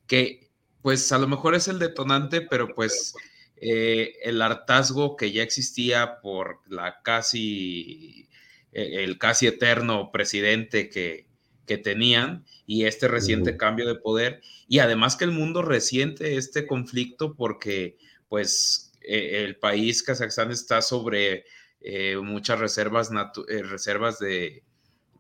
que 0.07 0.50
pues 0.83 1.11
a 1.13 1.19
lo 1.19 1.29
mejor 1.29 1.55
es 1.55 1.69
el 1.69 1.79
detonante, 1.79 2.41
pero 2.41 2.75
pues 2.75 3.15
eh, 3.57 4.15
el 4.23 4.41
hartazgo 4.43 5.17
que 5.17 5.33
ya 5.33 5.43
existía 5.43 6.21
por 6.21 6.61
la 6.69 7.03
casi, 7.03 8.29
eh, 8.73 9.05
el 9.05 9.19
casi 9.19 9.47
eterno 9.47 10.11
presidente 10.13 10.89
que, 10.89 11.27
que 11.67 11.79
tenían 11.79 12.45
y 12.67 12.85
este 12.85 13.07
reciente 13.09 13.51
uh 13.51 13.55
-huh. 13.55 13.59
cambio 13.59 13.87
de 13.87 13.95
poder 13.95 14.41
y 14.69 14.79
además 14.81 15.17
que 15.17 15.25
el 15.25 15.33
mundo 15.33 15.63
resiente 15.63 16.37
este 16.37 16.67
conflicto 16.67 17.35
porque 17.35 17.97
pues 18.29 18.93
eh, 19.03 19.45
el 19.45 19.57
país 19.57 20.03
Kazajstán 20.03 20.51
está 20.51 20.83
sobre 20.83 21.45
eh, 21.81 22.17
muchas 22.19 22.59
reservas, 22.59 23.11
eh, 23.49 23.63
reservas 23.63 24.19
de, 24.19 24.63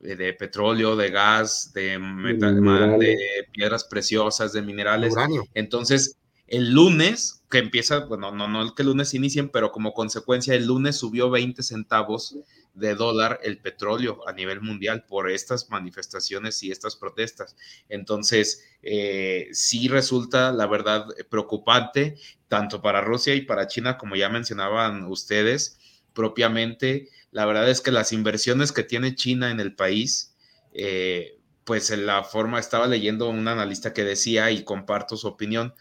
de, 0.00 0.33
petróleo, 0.35 0.97
de 0.97 1.11
gas, 1.11 1.73
de, 1.73 1.99
metal, 1.99 2.99
de, 2.99 3.16
piedras 3.52 3.85
preciosas, 3.85 4.52
de 4.52 4.62
minerales. 4.62 5.12
Uranio. 5.12 5.45
Entonces, 5.54 6.16
el 6.47 6.73
lunes 6.73 7.42
que 7.50 7.59
empieza, 7.59 8.00
bueno, 8.07 8.33
no, 8.33 8.49
no 8.49 8.75
que 8.75 8.83
el 8.83 8.88
lunes 8.88 9.14
inicien, 9.14 9.50
pero 9.50 9.71
como 9.73 9.92
consecuencia 9.92 10.54
el 10.54 10.66
lunes 10.66 10.97
subió 10.97 11.30
20 11.30 11.62
centavos 11.62 12.37
de 12.75 12.95
dólar 12.95 13.40
el 13.42 13.59
petróleo 13.59 14.26
a 14.28 14.33
nivel 14.33 14.61
mundial 14.61 15.04
por 15.07 15.30
estas 15.30 15.71
manifestaciones 15.71 16.62
y 16.62 16.71
estas 16.71 16.97
protestas. 16.97 17.57
Entonces, 17.88 18.64
eh, 18.83 19.49
sí 19.52 19.88
resulta, 19.88 20.52
la 20.52 20.66
verdad, 20.66 21.07
preocupante, 21.28 22.16
tanto 22.49 22.80
para 22.80 23.00
Rusia 23.00 23.35
y 23.35 23.42
para 23.42 23.66
China, 23.66 23.99
como 23.99 24.16
ya 24.16 24.28
mencionaban 24.28 25.04
ustedes 25.04 25.79
propiamente. 26.12 27.09
La 27.31 27.47
verdad 27.47 27.69
es 27.69 27.81
que 27.81 27.90
las 27.90 28.12
inversiones 28.12 28.73
que 28.73 28.83
tiene 28.83 29.14
China 29.14 29.50
en 29.50 29.61
el 29.61 29.75
país, 29.75 30.35
eh, 30.73 31.38
pues 31.64 31.90
en 31.90 32.07
la 32.07 32.25
forma, 32.25 32.59
estaba 32.59 32.87
leyendo 32.87 33.29
un 33.29 33.47
analista 33.47 33.93
que 33.93 34.05
decía, 34.05 34.50
y 34.50 34.64
comparto 34.64 35.17
su 35.17 35.29
opinión, 35.29 35.75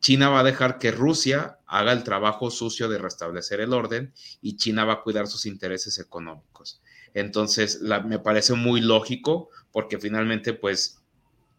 China 0.00 0.28
va 0.28 0.40
a 0.40 0.44
dejar 0.44 0.78
que 0.78 0.90
Rusia 0.90 1.58
haga 1.66 1.92
el 1.92 2.04
trabajo 2.04 2.50
sucio 2.50 2.88
de 2.88 2.98
restablecer 2.98 3.60
el 3.60 3.72
orden 3.72 4.12
y 4.42 4.56
China 4.56 4.84
va 4.84 4.94
a 4.94 5.02
cuidar 5.02 5.26
sus 5.26 5.46
intereses 5.46 5.98
económicos. 5.98 6.82
Entonces, 7.14 7.80
me 7.80 8.18
parece 8.18 8.52
muy 8.54 8.80
lógico 8.80 9.48
porque 9.72 9.98
finalmente, 9.98 10.52
pues, 10.52 11.00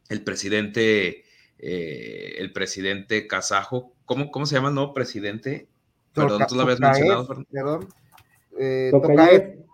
el 0.10 0.22
presidente, 0.22 1.25
eh, 1.58 2.36
el 2.38 2.53
presidente 2.53 3.25
kazajo, 3.25 3.94
¿cómo, 4.05 4.29
¿cómo 4.29 4.46
se 4.46 4.55
llama 4.55 4.70
nuevo 4.70 4.94
presidente? 4.94 5.67
Perdón, 6.13 6.44
tú 6.48 6.55
lo 6.55 6.62
habías 6.62 6.79
mencionado. 6.79 7.27
Perdón. 7.27 7.88
Eh, 8.57 8.89
Tokayev, 8.91 9.65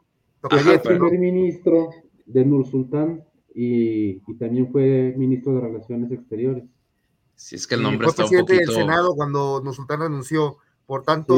Tokayev, 0.41 0.81
primer 0.81 1.19
ministro 1.19 1.89
de 2.25 2.45
Nur 2.45 2.65
Sultán 2.65 3.23
y, 3.53 4.21
y 4.25 4.35
también 4.39 4.71
fue 4.71 5.13
ministro 5.17 5.55
de 5.55 5.61
Relaciones 5.61 6.11
Exteriores. 6.11 6.63
Si 7.35 7.55
es 7.55 7.65
que 7.65 7.75
el 7.75 7.83
nombre 7.83 8.07
está 8.07 8.25
un 8.25 8.29
poquito... 8.29 8.53
del 8.53 8.67
Senado 8.67 9.15
cuando 9.15 9.63
Sultán 9.73 10.01
renunció, 10.01 10.57
por 10.85 11.03
tanto, 11.03 11.33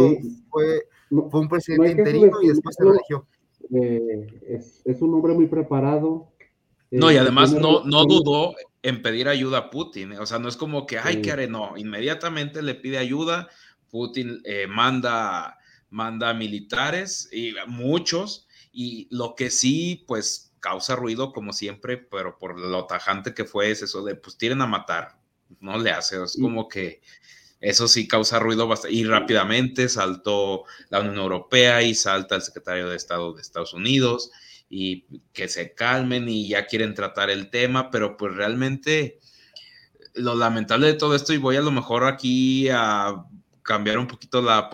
fue, 0.49 0.87
fue, 1.09 1.39
un 1.39 1.47
presidente 1.47 1.91
interino 1.91 2.41
y 2.41 2.49
después 2.49 2.75
se 2.75 2.87
eligió. 2.87 3.25
Eh, 3.73 4.41
es, 4.83 5.01
un 5.01 5.13
hombre 5.13 5.33
muy 5.33 5.47
preparado. 5.47 6.31
no, 6.91 7.11
y 7.11 7.15
eh, 7.15 7.19
además 7.19 7.53
no, 7.53 7.85
no 7.85 8.05
dudó 8.05 8.53
en 8.81 9.01
pedir 9.01 9.27
ayuda 9.27 9.57
a 9.59 9.69
Putin. 9.69 10.13
O 10.13 10.25
sea, 10.25 10.39
no 10.39 10.49
es 10.49 10.57
como 10.57 10.85
que, 10.85 10.97
ay, 10.97 11.21
que 11.21 11.31
haré, 11.31 11.47
no. 11.47 11.77
Inmediatamente 11.77 12.61
le 12.61 12.75
pide 12.75 12.97
ayuda. 12.97 13.47
Putin 13.89 14.41
eh, 14.43 14.67
manda, 14.67 15.57
manda 15.93 16.33
militares, 16.33 17.29
y 17.31 17.53
muchos, 17.67 18.47
y 18.71 19.07
lo 19.11 19.35
que 19.35 19.51
sí, 19.51 20.03
pues 20.07 20.51
causa 20.59 20.95
ruido 20.95 21.31
como 21.31 21.53
siempre, 21.53 21.97
pero 21.97 22.39
por 22.39 22.59
lo 22.59 22.87
tajante 22.87 23.35
que 23.35 23.45
fue 23.45 23.69
es 23.69 23.83
eso 23.83 24.03
de, 24.03 24.15
pues 24.15 24.37
tiren 24.37 24.61
a 24.61 24.65
matar, 24.65 25.19
no 25.59 25.77
le 25.77 25.91
hace, 25.91 26.23
es 26.23 26.35
como 26.41 26.67
que 26.67 27.01
eso 27.59 27.87
sí 27.87 28.07
causa 28.07 28.39
ruido 28.39 28.67
bastante. 28.67 28.95
Y 28.95 29.03
rápidamente 29.05 29.87
saltó 29.87 30.63
la 30.89 30.99
Unión 30.99 31.17
Europea 31.17 31.83
y 31.83 31.93
salta 31.93 32.35
el 32.35 32.41
secretario 32.41 32.89
de 32.89 32.95
Estado 32.95 33.33
de 33.33 33.41
Estados 33.41 33.73
Unidos 33.73 34.31
y 34.69 35.05
que 35.31 35.47
se 35.47 35.73
calmen 35.75 36.27
y 36.27 36.49
ya 36.49 36.65
quieren 36.65 36.95
tratar 36.95 37.29
el 37.29 37.51
tema, 37.51 37.91
pero 37.91 38.17
pues 38.17 38.33
realmente 38.33 39.19
lo 40.15 40.35
lamentable 40.35 40.87
de 40.87 40.93
todo 40.93 41.15
esto, 41.15 41.33
y 41.33 41.37
voy 41.37 41.55
a 41.55 41.61
lo 41.61 41.71
mejor 41.71 42.05
aquí 42.05 42.67
a 42.69 43.25
cambiar 43.63 43.97
un 43.97 44.07
poquito 44.07 44.41
la, 44.41 44.69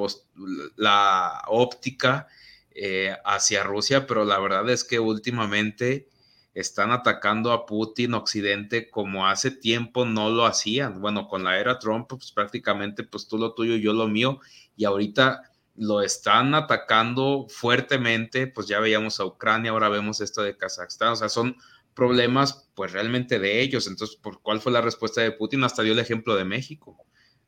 la 0.75 1.41
óptica 1.47 2.27
eh, 2.71 3.15
hacia 3.25 3.63
Rusia, 3.63 4.07
pero 4.07 4.25
la 4.25 4.39
verdad 4.39 4.69
es 4.69 4.83
que 4.83 4.99
últimamente 4.99 6.07
están 6.53 6.91
atacando 6.91 7.51
a 7.51 7.65
Putin, 7.65 8.13
Occidente, 8.13 8.89
como 8.89 9.27
hace 9.27 9.51
tiempo 9.51 10.05
no 10.05 10.29
lo 10.29 10.45
hacían. 10.45 10.99
Bueno, 11.01 11.27
con 11.27 11.43
la 11.43 11.59
era 11.59 11.79
Trump, 11.79 12.07
pues 12.09 12.31
prácticamente, 12.31 13.03
pues 13.03 13.27
tú 13.27 13.37
lo 13.37 13.53
tuyo, 13.53 13.75
yo 13.75 13.93
lo 13.93 14.07
mío, 14.07 14.39
y 14.75 14.85
ahorita 14.85 15.43
lo 15.75 16.01
están 16.01 16.55
atacando 16.55 17.45
fuertemente, 17.49 18.47
pues 18.47 18.67
ya 18.67 18.79
veíamos 18.79 19.19
a 19.19 19.25
Ucrania, 19.25 19.71
ahora 19.71 19.89
vemos 19.89 20.19
esto 20.19 20.41
de 20.41 20.57
Kazajstán, 20.57 21.13
o 21.13 21.15
sea, 21.15 21.29
son 21.29 21.55
problemas 21.93 22.69
pues 22.75 22.91
realmente 22.91 23.39
de 23.39 23.61
ellos. 23.61 23.87
Entonces, 23.87 24.17
¿por 24.17 24.41
cuál 24.41 24.61
fue 24.61 24.71
la 24.71 24.81
respuesta 24.81 25.21
de 25.21 25.31
Putin? 25.31 25.63
Hasta 25.63 25.83
dio 25.83 25.93
el 25.93 25.99
ejemplo 25.99 26.35
de 26.35 26.45
México. 26.45 26.97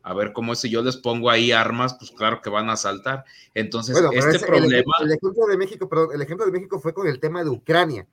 A 0.03 0.13
ver 0.13 0.33
cómo 0.33 0.55
si 0.55 0.69
yo 0.69 0.81
les 0.81 0.97
pongo 0.97 1.29
ahí 1.29 1.51
armas, 1.51 1.95
pues 1.95 2.11
claro 2.11 2.41
que 2.41 2.49
van 2.49 2.69
a 2.69 2.77
saltar. 2.77 3.23
Entonces, 3.53 3.95
este 3.97 4.45
problema. 4.45 4.93
El, 5.01 5.11
ejemplo 5.11 5.45
de 5.47 5.57
México, 5.57 5.87
perdón, 5.87 6.09
el 6.13 6.21
ejemplo 6.21 6.45
de 6.45 6.51
México 6.51 6.79
fue 6.79 6.93
con 6.93 7.07
el 7.07 7.19
tema 7.19 7.43
de 7.43 7.49
Ucrania 7.49 8.07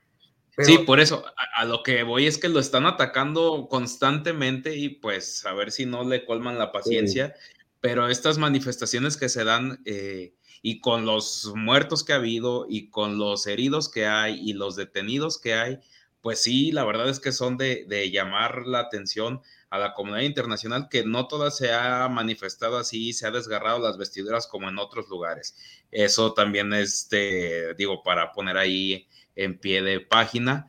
sí, 0.64 0.78
por 0.78 1.00
eso, 1.00 1.24
a, 1.56 1.64
lo 1.64 1.82
que 1.82 2.02
voy 2.02 2.26
es 2.26 2.38
que 2.38 2.48
lo 2.48 2.60
están 2.60 2.86
atacando 2.86 3.68
constantemente 3.70 4.76
y 4.76 4.88
pues 4.88 5.44
a 5.46 5.52
ver 5.52 5.70
si 5.70 5.86
no 5.86 6.04
le 6.04 6.24
colman 6.24 6.58
la 6.58 6.72
paciencia, 6.72 7.34
pero 7.80 8.08
estas 8.08 8.38
manifestaciones 8.38 9.16
que 9.16 9.28
se 9.28 9.44
dan 9.44 9.80
eh, 9.84 10.34
y 10.62 10.80
con 10.80 11.06
los 11.06 11.52
muertos 11.54 12.02
que 12.02 12.12
ha 12.12 12.16
habido 12.16 12.66
y 12.68 12.90
con 12.90 13.18
los 13.18 13.46
heridos 13.46 13.88
que 13.88 14.06
hay 14.06 14.40
y 14.40 14.54
los 14.54 14.74
detenidos 14.74 15.38
que 15.38 15.54
hay, 15.54 15.78
pues 16.20 16.42
sí, 16.42 16.72
la 16.72 16.84
verdad 16.84 17.08
es 17.08 17.20
que 17.20 17.32
son 17.32 17.56
de, 17.56 17.84
de 17.88 18.10
llamar 18.10 18.66
la 18.66 18.80
atención 18.80 19.40
a 19.70 19.78
la 19.78 19.94
comunidad 19.94 20.22
internacional 20.22 20.88
que 20.88 21.04
no 21.04 21.26
toda 21.28 21.50
se 21.50 21.72
ha 21.72 22.08
manifestado 22.08 22.78
así, 22.78 23.12
se 23.12 23.26
ha 23.26 23.30
desgarrado 23.30 23.78
las 23.78 23.98
vestiduras 23.98 24.46
como 24.46 24.68
en 24.68 24.78
otros 24.78 25.08
lugares. 25.08 25.56
Eso 25.90 26.32
también 26.32 26.72
es, 26.72 27.08
de, 27.10 27.74
digo, 27.76 28.02
para 28.02 28.32
poner 28.32 28.56
ahí 28.56 29.06
en 29.36 29.58
pie 29.58 29.82
de 29.82 30.00
página, 30.00 30.68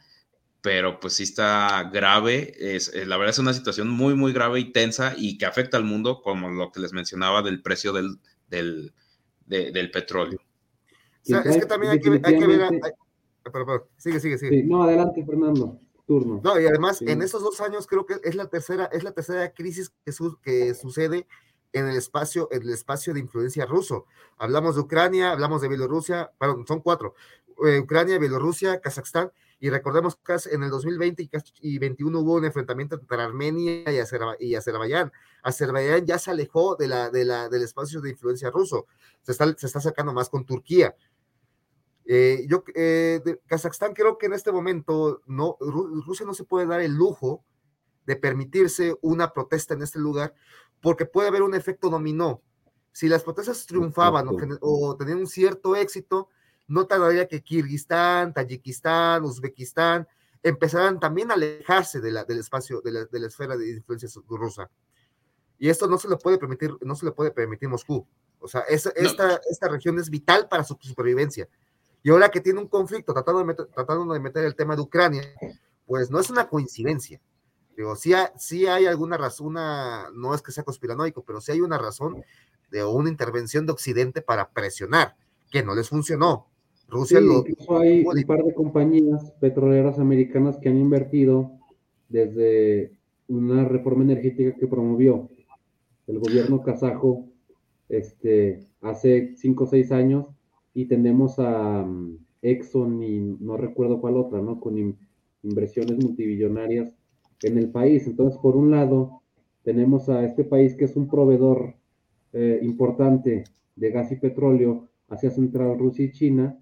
pero 0.61 0.99
pues 0.99 1.13
sí 1.13 1.23
está 1.23 1.89
grave. 1.93 2.53
Es, 2.59 2.93
eh, 2.93 3.05
la 3.05 3.17
verdad 3.17 3.31
es 3.31 3.39
una 3.39 3.53
situación 3.53 3.89
muy, 3.89 4.15
muy 4.15 4.33
grave 4.33 4.59
y 4.59 4.71
tensa 4.71 5.13
y 5.17 5.37
que 5.37 5.45
afecta 5.45 5.77
al 5.77 5.85
mundo, 5.85 6.21
como 6.21 6.49
lo 6.49 6.71
que 6.71 6.81
les 6.81 6.91
mencionaba 6.91 7.41
del 7.41 7.61
precio 7.61 7.93
del, 7.93 8.19
del, 8.49 8.93
del 9.45 9.91
petróleo. 9.91 10.41
es 11.23 11.57
que 11.57 11.65
también 11.65 11.93
hay 11.93 11.99
que, 11.99 12.09
ver... 12.09 12.19
sigue, 13.97 14.19
sigue, 14.19 14.37
sigue. 14.37 14.63
no, 14.63 14.83
adelante, 14.83 15.25
Fernando. 15.25 15.79
Turno. 16.09 16.41
No, 16.43 16.59
y 16.59 16.65
además, 16.65 17.03
en 17.03 17.21
estos 17.21 17.43
dos 17.43 17.61
años 17.61 17.85
creo 17.85 18.07
que 18.07 18.15
es 18.23 18.33
la 18.33 18.47
tercera, 18.47 18.85
es 18.85 19.03
la 19.03 19.11
tercera 19.11 19.53
crisis 19.53 19.91
que, 20.03 20.11
que 20.41 20.73
sucede 20.73 21.27
en 21.71 21.85
el 21.85 21.95
espacio, 21.95 22.49
en 22.51 22.63
el 22.63 22.71
espacio 22.71 23.13
de 23.13 23.19
influencia 23.19 23.67
ruso. 23.67 24.07
Hablamos 24.39 24.73
de 24.73 24.81
Ucrania, 24.81 25.31
hablamos 25.31 25.61
de 25.61 25.67
Bielorrusia, 25.67 26.31
perdón, 26.39 26.65
son 26.65 26.81
cuatro. 26.81 27.13
Eh, 27.63 27.77
Ucrania, 27.77 28.17
Bielorrusia, 28.17 28.81
Kazajstán, 28.81 29.31
y 29.59 29.69
recordemos 29.69 30.15
que 30.15 30.35
en 30.51 30.63
el 30.63 30.71
2020 30.71 31.21
y 31.21 31.27
2021 31.27 32.19
hubo 32.21 32.35
un 32.37 32.45
enfrentamiento 32.45 32.95
entre 32.95 33.21
Armenia 33.21 33.83
y, 34.39 34.55
Azerbaiyán. 34.55 35.11
Azerbaiyán 35.43 36.07
ya 36.07 36.17
se 36.17 36.31
alejó 36.31 36.75
de 36.75 36.87
la, 36.87 37.11
de 37.11 37.23
la, 37.23 37.49
del 37.49 37.61
espacio 37.61 38.01
de 38.01 38.09
influencia 38.09 38.49
ruso, 38.49 38.87
se 39.21 39.33
está, 39.33 39.45
se 39.55 39.67
está 39.67 39.79
sacando 39.79 40.11
más 40.11 40.29
con 40.29 40.43
Turquía. 40.43 40.95
Eh, 42.11 42.47
yo, 42.47 42.63
eh, 42.73 43.21
Kazajstán 43.45 43.93
creo 43.93 44.17
que 44.17 44.25
en 44.25 44.33
este 44.33 44.51
momento 44.51 45.21
no, 45.27 45.57
Rusia 45.59 46.25
no 46.25 46.33
se 46.33 46.43
puede 46.43 46.65
dar 46.65 46.81
el 46.81 46.95
lujo 46.95 47.45
de 48.07 48.15
permitirse 48.15 48.97
una 49.01 49.31
protesta 49.31 49.75
en 49.75 49.83
este 49.83 49.99
lugar 49.99 50.33
porque 50.81 51.05
puede 51.05 51.27
haber 51.27 51.43
un 51.43 51.53
efecto 51.53 51.87
dominó. 51.87 52.41
Si 52.91 53.07
las 53.07 53.23
protestas 53.23 53.63
triunfaban 53.67 54.27
o 54.27 54.97
tenían 54.97 55.19
un 55.19 55.27
cierto 55.27 55.75
éxito, 55.75 56.29
no 56.67 56.87
tardaría 56.87 57.27
que 57.27 57.43
Kirguistán, 57.43 58.33
Tayikistán, 58.33 59.23
Uzbekistán 59.23 60.07
empezaran 60.41 60.99
también 60.99 61.29
a 61.29 61.35
alejarse 61.35 62.01
de 62.01 62.11
la, 62.11 62.23
del 62.23 62.39
espacio, 62.39 62.81
de 62.81 62.91
la, 62.91 63.27
esfera 63.27 63.55
de 63.55 63.69
influencia 63.69 64.09
rusa. 64.27 64.71
Y 65.59 65.69
esto 65.69 65.85
no 65.85 65.99
se 65.99 66.07
lo 66.07 66.17
puede 66.17 66.39
permitir, 66.39 66.75
no 66.81 66.95
se 66.95 67.05
le 67.05 67.11
puede 67.11 67.29
permitir 67.29 67.69
Moscú. 67.69 68.07
O 68.39 68.47
sea, 68.47 68.61
esta, 68.61 68.91
esta 68.95 69.67
región 69.67 69.99
es 69.99 70.09
vital 70.09 70.47
para 70.49 70.63
su 70.63 70.75
supervivencia. 70.81 71.47
Y 72.03 72.09
ahora 72.09 72.29
que 72.29 72.41
tiene 72.41 72.59
un 72.59 72.67
conflicto 72.67 73.13
tratando 73.13 73.39
de 73.39 73.45
meter, 73.45 73.65
tratando 73.67 74.13
de 74.13 74.19
meter 74.19 74.45
el 74.45 74.55
tema 74.55 74.75
de 74.75 74.81
Ucrania, 74.81 75.23
pues 75.85 76.09
no 76.09 76.19
es 76.19 76.29
una 76.29 76.47
coincidencia. 76.47 77.19
Digo, 77.75 77.95
sí, 77.95 78.11
sí 78.37 78.67
hay 78.67 78.85
alguna 78.85 79.17
razón, 79.17 79.53
no 79.53 80.35
es 80.35 80.41
que 80.41 80.51
sea 80.51 80.63
conspiranoico, 80.63 81.23
pero 81.23 81.41
sí 81.41 81.51
hay 81.51 81.61
una 81.61 81.77
razón 81.77 82.23
de 82.71 82.83
una 82.83 83.09
intervención 83.09 83.65
de 83.65 83.71
Occidente 83.71 84.21
para 84.21 84.49
presionar, 84.49 85.15
que 85.49 85.63
no 85.63 85.73
les 85.75 85.89
funcionó. 85.89 86.47
Rusia 86.89 87.19
Incluso 87.19 87.79
hay 87.79 88.03
un 88.05 88.23
par 88.23 88.43
de 88.43 88.53
compañías 88.53 89.31
petroleras 89.39 89.99
americanas 89.99 90.57
que 90.57 90.69
han 90.69 90.77
invertido 90.77 91.51
desde 92.09 92.91
una 93.27 93.63
reforma 93.63 94.03
energética 94.03 94.55
que 94.55 94.67
promovió 94.67 95.29
el 96.07 96.19
gobierno 96.19 96.63
kazajo 96.63 97.27
este, 97.87 98.67
hace 98.81 99.35
cinco 99.37 99.65
o 99.65 99.67
seis 99.67 99.91
años 99.91 100.25
y 100.79 100.85
tenemos 100.85 101.37
a 101.39 101.83
um, 101.83 102.17
Exxon 102.41 103.03
y 103.03 103.19
no 103.19 103.57
recuerdo 103.57 103.99
cuál 103.99 104.15
otra, 104.15 104.39
¿no? 104.39 104.61
Con 104.61 104.97
inversiones 105.43 105.97
multibillonarias 106.01 106.95
en 107.43 107.57
el 107.57 107.69
país. 107.69 108.07
Entonces, 108.07 108.39
por 108.39 108.55
un 108.55 108.71
lado, 108.71 109.21
tenemos 109.65 110.07
a 110.07 110.23
este 110.23 110.45
país 110.45 110.75
que 110.75 110.85
es 110.85 110.95
un 110.95 111.09
proveedor 111.09 111.75
eh, 112.31 112.61
importante 112.61 113.43
de 113.75 113.91
gas 113.91 114.09
y 114.13 114.15
petróleo 114.15 114.87
hacia 115.09 115.31
Central 115.31 115.77
Rusia 115.77 116.05
y 116.05 116.13
China, 116.13 116.57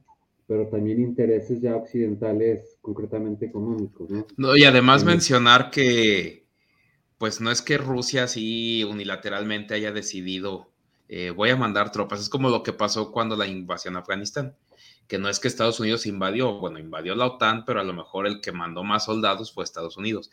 pero 0.47 0.67
también 0.67 0.99
intereses 0.99 1.61
ya 1.61 1.75
occidentales 1.75 2.79
concretamente 2.81 3.45
económicos, 3.45 4.09
¿no? 4.09 4.25
no 4.35 4.57
y 4.57 4.63
además 4.63 5.05
mencionar 5.05 5.69
que, 5.69 6.47
pues 7.19 7.39
no 7.39 7.51
es 7.51 7.61
que 7.61 7.77
Rusia 7.77 8.23
así 8.23 8.83
unilateralmente 8.83 9.75
haya 9.75 9.91
decidido 9.91 10.71
eh, 11.09 11.31
voy 11.31 11.49
a 11.49 11.55
mandar 11.55 11.91
tropas. 11.91 12.19
Es 12.19 12.29
como 12.29 12.49
lo 12.49 12.63
que 12.63 12.73
pasó 12.73 13.11
cuando 13.11 13.35
la 13.35 13.47
invasión 13.47 13.95
a 13.95 13.99
Afganistán, 13.99 14.55
que 15.07 15.17
no 15.17 15.29
es 15.29 15.39
que 15.39 15.47
Estados 15.47 15.79
Unidos 15.79 16.05
invadió, 16.05 16.59
bueno, 16.59 16.79
invadió 16.79 17.15
la 17.15 17.25
OTAN, 17.25 17.63
pero 17.65 17.79
a 17.79 17.83
lo 17.83 17.93
mejor 17.93 18.27
el 18.27 18.41
que 18.41 18.51
mandó 18.51 18.83
más 18.83 19.05
soldados 19.05 19.53
fue 19.53 19.63
Estados 19.63 19.97
Unidos. 19.97 20.29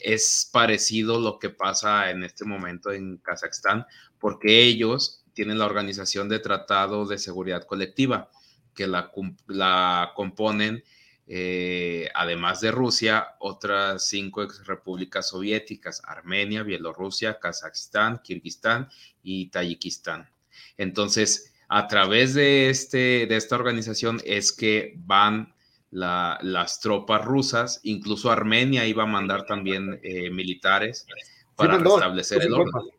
Es 0.00 0.48
parecido 0.52 1.20
lo 1.20 1.38
que 1.38 1.50
pasa 1.50 2.10
en 2.10 2.24
este 2.24 2.44
momento 2.44 2.90
en 2.90 3.18
Kazajstán, 3.18 3.86
porque 4.18 4.62
ellos 4.62 5.24
tienen 5.32 5.58
la 5.58 5.66
Organización 5.66 6.28
de 6.28 6.40
Tratado 6.40 7.06
de 7.06 7.18
Seguridad 7.18 7.64
Colectiva, 7.64 8.30
que 8.74 8.86
la, 8.86 9.12
la 9.46 10.12
componen 10.16 10.82
eh, 11.28 12.08
además 12.14 12.60
de 12.60 12.70
Rusia, 12.70 13.34
otras 13.40 14.06
cinco 14.06 14.42
ex 14.42 14.64
repúblicas 14.66 15.28
soviéticas, 15.28 16.00
Armenia, 16.04 16.62
Bielorrusia, 16.62 17.40
Kazajistán, 17.40 18.20
Kirguistán 18.22 18.88
y 19.22 19.48
Tayikistán. 19.50 20.30
Entonces, 20.76 21.52
a 21.68 21.88
través 21.88 22.34
de, 22.34 22.70
este, 22.70 23.26
de 23.26 23.36
esta 23.36 23.56
organización 23.56 24.20
es 24.24 24.52
que 24.52 24.94
van 24.98 25.54
las 25.90 26.80
tropas 26.80 27.24
rusas, 27.24 27.80
incluso 27.82 28.30
Armenia 28.30 28.86
iba 28.86 29.04
a 29.04 29.06
mandar 29.06 29.46
también 29.46 29.98
eh, 30.02 30.30
militares 30.30 31.06
para 31.54 31.78
restablecer 31.78 32.42
el 32.42 32.52
orden. 32.52 32.90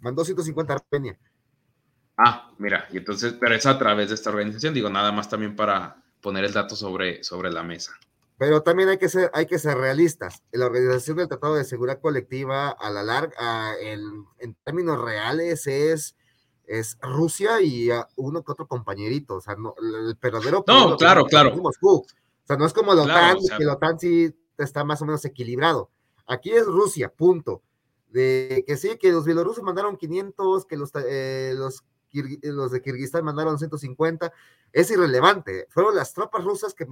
Mandó 0.00 0.24
150 0.24 0.72
Armenia. 0.72 1.18
Ah, 2.16 2.50
mira, 2.58 2.88
y 2.92 2.96
entonces, 2.96 3.34
pero 3.38 3.54
es 3.54 3.66
a 3.66 3.78
través 3.78 4.08
de 4.08 4.14
esta 4.16 4.30
organización, 4.30 4.74
digo, 4.74 4.88
nada 4.90 5.12
más 5.12 5.28
también 5.28 5.54
para, 5.54 6.02
poner 6.20 6.44
el 6.44 6.52
dato 6.52 6.76
sobre, 6.76 7.22
sobre 7.24 7.50
la 7.50 7.62
mesa. 7.62 7.92
Pero 8.38 8.62
también 8.62 8.88
hay 8.88 8.98
que 8.98 9.08
ser, 9.08 9.30
hay 9.34 9.46
que 9.46 9.58
ser 9.58 9.76
realistas. 9.76 10.44
La 10.52 10.66
Organización 10.66 11.16
del 11.16 11.28
Tratado 11.28 11.56
de 11.56 11.64
Seguridad 11.64 12.00
Colectiva, 12.00 12.70
a 12.70 12.90
la 12.90 13.02
larga, 13.02 13.74
en, 13.80 14.54
términos 14.62 15.00
reales, 15.00 15.66
es, 15.66 16.16
es 16.64 16.96
Rusia 17.02 17.60
y 17.60 17.90
uno 18.14 18.44
que 18.44 18.52
otro 18.52 18.68
compañerito. 18.68 19.36
O 19.36 19.40
sea, 19.40 19.56
no, 19.56 19.74
el 19.82 20.16
verdadero. 20.20 20.64
No, 20.68 20.96
claro, 20.96 21.24
claro. 21.24 21.52
O 21.60 22.04
sea, 22.44 22.56
no 22.56 22.64
es 22.64 22.72
como 22.72 22.94
la 22.94 23.02
OTAN, 23.02 23.38
que 23.58 23.64
la 23.64 23.72
OTAN 23.74 23.98
sí 23.98 24.32
está 24.56 24.84
más 24.84 25.02
o 25.02 25.04
menos 25.04 25.24
equilibrado. 25.24 25.90
Aquí 26.26 26.50
es 26.50 26.64
Rusia, 26.64 27.12
punto. 27.12 27.62
De 28.08 28.64
que 28.66 28.76
sí, 28.76 28.96
que 28.98 29.10
los 29.10 29.24
bielorrusos 29.24 29.64
mandaron 29.64 29.96
500, 29.96 30.64
que 30.64 30.76
los, 30.76 30.90
eh, 30.94 31.54
los 31.56 31.82
los 32.42 32.72
de 32.72 32.82
Kirguistán 32.82 33.24
mandaron 33.24 33.58
150, 33.58 34.32
es 34.72 34.90
irrelevante. 34.90 35.66
Fueron 35.70 35.96
las 35.96 36.12
tropas 36.12 36.44
rusas 36.44 36.74
que, 36.74 36.86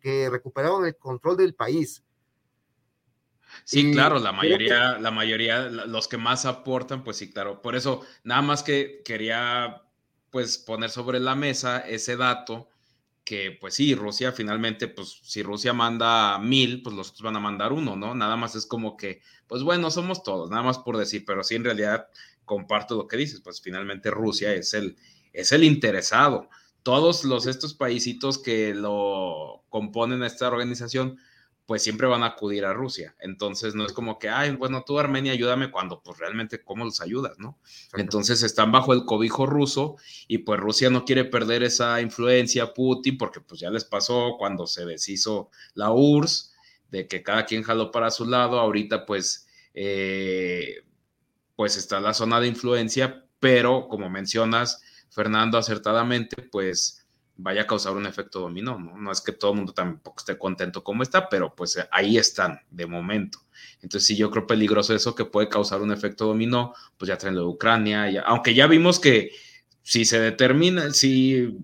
que 0.00 0.30
recuperaron 0.30 0.86
el 0.86 0.96
control 0.96 1.36
del 1.36 1.54
país. 1.54 2.02
Sí, 3.64 3.92
claro, 3.92 4.18
la 4.18 4.32
mayoría, 4.32 4.98
la 4.98 5.10
mayoría, 5.10 5.68
los 5.68 6.08
que 6.08 6.16
más 6.16 6.46
aportan, 6.46 7.04
pues 7.04 7.18
sí, 7.18 7.30
claro. 7.30 7.60
Por 7.60 7.76
eso, 7.76 8.02
nada 8.24 8.42
más 8.42 8.62
que 8.62 9.02
quería, 9.04 9.82
pues, 10.30 10.58
poner 10.58 10.90
sobre 10.90 11.20
la 11.20 11.34
mesa 11.34 11.80
ese 11.80 12.16
dato 12.16 12.68
que, 13.24 13.56
pues 13.60 13.74
sí, 13.74 13.94
Rusia 13.94 14.32
finalmente, 14.32 14.88
pues, 14.88 15.20
si 15.22 15.42
Rusia 15.42 15.72
manda 15.72 16.38
mil, 16.38 16.82
pues 16.82 16.96
los 16.96 17.10
otros 17.10 17.22
van 17.22 17.36
a 17.36 17.40
mandar 17.40 17.72
uno, 17.72 17.94
¿no? 17.94 18.14
Nada 18.14 18.36
más 18.36 18.56
es 18.56 18.66
como 18.66 18.96
que, 18.96 19.20
pues 19.46 19.62
bueno, 19.62 19.90
somos 19.90 20.22
todos, 20.22 20.50
nada 20.50 20.62
más 20.62 20.78
por 20.78 20.96
decir, 20.96 21.24
pero 21.24 21.44
sí, 21.44 21.54
en 21.54 21.64
realidad, 21.64 22.08
comparto 22.44 22.96
lo 22.96 23.06
que 23.06 23.16
dices, 23.16 23.40
pues 23.40 23.60
finalmente 23.60 24.10
Rusia 24.10 24.52
es 24.52 24.74
el, 24.74 24.96
es 25.32 25.52
el 25.52 25.64
interesado. 25.64 26.48
Todos 26.82 27.24
los 27.24 27.46
estos 27.46 27.74
paisitos 27.74 28.38
que 28.38 28.74
lo 28.74 29.64
componen 29.68 30.22
a 30.22 30.26
esta 30.26 30.48
organización, 30.48 31.18
pues 31.66 31.82
siempre 31.82 32.08
van 32.08 32.22
a 32.22 32.26
acudir 32.26 32.64
a 32.64 32.72
Rusia. 32.72 33.14
Entonces 33.20 33.74
no 33.74 33.86
es 33.86 33.92
como 33.92 34.18
que, 34.18 34.28
ay, 34.28 34.50
bueno, 34.56 34.82
tú 34.84 34.98
Armenia 34.98 35.32
ayúdame 35.32 35.70
cuando 35.70 36.02
pues 36.02 36.18
realmente 36.18 36.62
cómo 36.62 36.84
los 36.84 37.00
ayudas, 37.00 37.38
¿no? 37.38 37.58
Entonces 37.94 38.42
están 38.42 38.72
bajo 38.72 38.92
el 38.92 39.04
cobijo 39.04 39.46
ruso 39.46 39.96
y 40.26 40.38
pues 40.38 40.58
Rusia 40.58 40.90
no 40.90 41.04
quiere 41.04 41.24
perder 41.24 41.62
esa 41.62 42.00
influencia 42.00 42.64
a 42.64 42.74
Putin 42.74 43.16
porque 43.16 43.40
pues 43.40 43.60
ya 43.60 43.70
les 43.70 43.84
pasó 43.84 44.34
cuando 44.38 44.66
se 44.66 44.84
deshizo 44.84 45.50
la 45.74 45.92
URSS, 45.92 46.52
de 46.90 47.08
que 47.08 47.22
cada 47.22 47.46
quien 47.46 47.62
jaló 47.62 47.90
para 47.90 48.10
su 48.10 48.26
lado, 48.26 48.60
ahorita 48.60 49.06
pues 49.06 49.48
eh, 49.72 50.84
pues 51.62 51.76
está 51.76 52.00
la 52.00 52.12
zona 52.12 52.40
de 52.40 52.48
influencia, 52.48 53.24
pero 53.38 53.86
como 53.86 54.10
mencionas, 54.10 54.82
Fernando, 55.10 55.56
acertadamente, 55.56 56.42
pues 56.50 57.06
vaya 57.36 57.62
a 57.62 57.66
causar 57.68 57.92
un 57.92 58.04
efecto 58.04 58.40
dominó, 58.40 58.80
¿no? 58.80 58.98
No 58.98 59.12
es 59.12 59.20
que 59.20 59.30
todo 59.30 59.52
el 59.52 59.58
mundo 59.58 59.72
tampoco 59.72 60.16
esté 60.18 60.36
contento 60.36 60.82
como 60.82 61.04
está, 61.04 61.28
pero 61.28 61.54
pues 61.54 61.78
ahí 61.92 62.18
están 62.18 62.58
de 62.68 62.86
momento. 62.86 63.38
Entonces 63.80 64.08
sí, 64.08 64.16
yo 64.16 64.28
creo 64.32 64.44
peligroso 64.44 64.92
eso 64.92 65.14
que 65.14 65.24
puede 65.24 65.48
causar 65.48 65.80
un 65.82 65.92
efecto 65.92 66.26
dominó, 66.26 66.74
pues 66.98 67.08
ya 67.10 67.16
traen 67.16 67.36
lo 67.36 67.42
de 67.42 67.46
Ucrania, 67.46 68.22
aunque 68.26 68.54
ya 68.54 68.66
vimos 68.66 68.98
que 68.98 69.30
si 69.82 70.04
se 70.04 70.18
determina, 70.18 70.92
si 70.92 71.56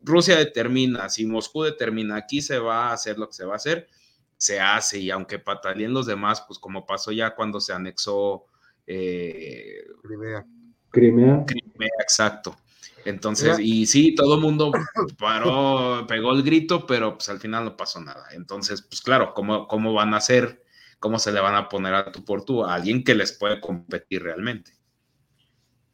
Rusia 0.00 0.38
determina, 0.38 1.10
si 1.10 1.26
Moscú 1.26 1.64
determina, 1.64 2.16
aquí 2.16 2.40
se 2.40 2.58
va 2.58 2.88
a 2.88 2.92
hacer 2.94 3.18
lo 3.18 3.26
que 3.26 3.34
se 3.34 3.44
va 3.44 3.52
a 3.52 3.56
hacer, 3.56 3.90
se 4.38 4.58
hace 4.58 5.00
y 5.00 5.10
aunque 5.10 5.38
patalien 5.38 5.92
los 5.92 6.06
demás, 6.06 6.42
pues 6.46 6.58
como 6.58 6.86
pasó 6.86 7.12
ya 7.12 7.34
cuando 7.34 7.60
se 7.60 7.74
anexó 7.74 8.46
eh, 8.86 9.84
Crimea. 10.02 10.46
Crimea. 10.90 11.44
Crimea, 11.46 11.90
exacto. 12.00 12.56
Entonces, 13.04 13.58
y 13.58 13.86
sí, 13.86 14.14
todo 14.14 14.36
el 14.36 14.40
mundo 14.40 14.72
paró, 15.18 16.06
pegó 16.06 16.32
el 16.32 16.42
grito, 16.42 16.86
pero 16.86 17.14
pues 17.14 17.28
al 17.28 17.38
final 17.38 17.64
no 17.64 17.76
pasó 17.76 18.00
nada. 18.00 18.28
Entonces, 18.32 18.82
pues 18.82 19.02
claro, 19.02 19.34
¿cómo, 19.34 19.68
cómo 19.68 19.92
van 19.92 20.14
a 20.14 20.18
hacer? 20.18 20.64
¿Cómo 20.98 21.18
se 21.18 21.32
le 21.32 21.40
van 21.40 21.54
a 21.54 21.68
poner 21.68 21.94
a 21.94 22.10
tu 22.10 22.24
por 22.24 22.44
tú? 22.44 22.64
A 22.64 22.74
alguien 22.74 23.04
que 23.04 23.14
les 23.14 23.32
puede 23.32 23.60
competir 23.60 24.22
realmente. 24.22 24.72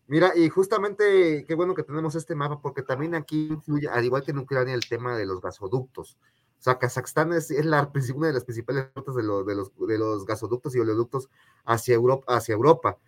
Mira, 0.07 0.33
y 0.37 0.49
justamente 0.49 1.45
qué 1.47 1.55
bueno 1.55 1.75
que 1.75 1.85
tenemos 1.85 2.15
este 2.15 2.35
mapa, 2.35 2.61
porque 2.61 2.83
también 2.83 3.15
aquí 3.15 3.49
influye, 3.49 3.89
al 3.89 4.05
igual 4.05 4.25
que 4.25 4.33
en 4.33 4.39
Ucrania, 4.39 4.75
el 4.75 4.89
tema 4.89 5.17
de 5.17 5.27
los 5.27 5.41
gasoductos. 5.41 6.19
O 6.61 6.63
sea, 6.63 6.79
Kazajstán 6.79 7.33
es, 7.33 7.51
la, 7.65 7.91
una 8.15 8.27
de 8.27 8.33
las 8.35 8.45
principales 8.45 8.89
rutas 8.95 9.15
de, 9.15 9.23
de, 9.23 9.55
los, 9.55 9.73
de 9.79 9.99
los 9.99 10.27
gasoductos 10.27 10.77
y 10.77 10.79
oleoductos 10.79 11.31
hacia 11.65 11.95
Europa, 11.95 12.37
hacia 12.37 12.53
Europa. 12.53 12.99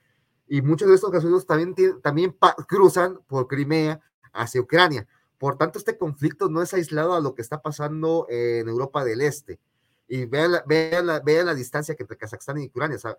Y 0.48 0.62
muchos 0.62 0.88
de 0.88 0.94
estos 0.94 1.10
gasoductos 1.10 1.46
también, 1.46 2.00
también 2.00 2.34
cruzan 2.66 3.20
por 3.26 3.48
Crimea 3.48 4.00
hacia 4.32 4.62
Ucrania. 4.62 5.06
Por 5.36 5.58
tanto, 5.58 5.78
este 5.78 5.98
conflicto 5.98 6.48
no 6.48 6.62
es 6.62 6.72
aislado 6.72 7.12
a 7.12 7.20
lo 7.20 7.34
que 7.34 7.42
está 7.42 7.60
pasando 7.60 8.26
en 8.30 8.66
Europa 8.68 9.04
del 9.04 9.20
Este. 9.20 9.60
Y 10.08 10.24
vean 10.24 10.52
la, 10.52 10.64
vean 10.66 11.06
la, 11.06 11.20
vean 11.20 11.44
la 11.44 11.54
distancia 11.54 11.94
que 11.94 12.04
entre 12.04 12.16
Kazajstán 12.16 12.56
y 12.56 12.68
Ucrania. 12.68 12.96
O 12.96 13.00
sea, 13.00 13.18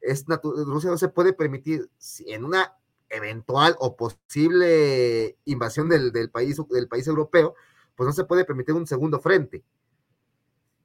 es 0.00 0.24
Rusia 0.26 0.90
no 0.90 0.98
se 0.98 1.08
puede 1.08 1.34
permitir, 1.34 1.88
en 2.26 2.44
una 2.44 2.76
eventual 3.10 3.76
o 3.78 3.96
posible 3.96 5.36
invasión 5.44 5.88
del, 5.88 6.10
del, 6.10 6.30
país, 6.30 6.56
del 6.68 6.88
país 6.88 7.06
europeo, 7.06 7.54
pues 7.98 8.06
no 8.06 8.12
se 8.12 8.24
puede 8.24 8.44
permitir 8.44 8.76
un 8.76 8.86
segundo 8.86 9.18
frente. 9.18 9.64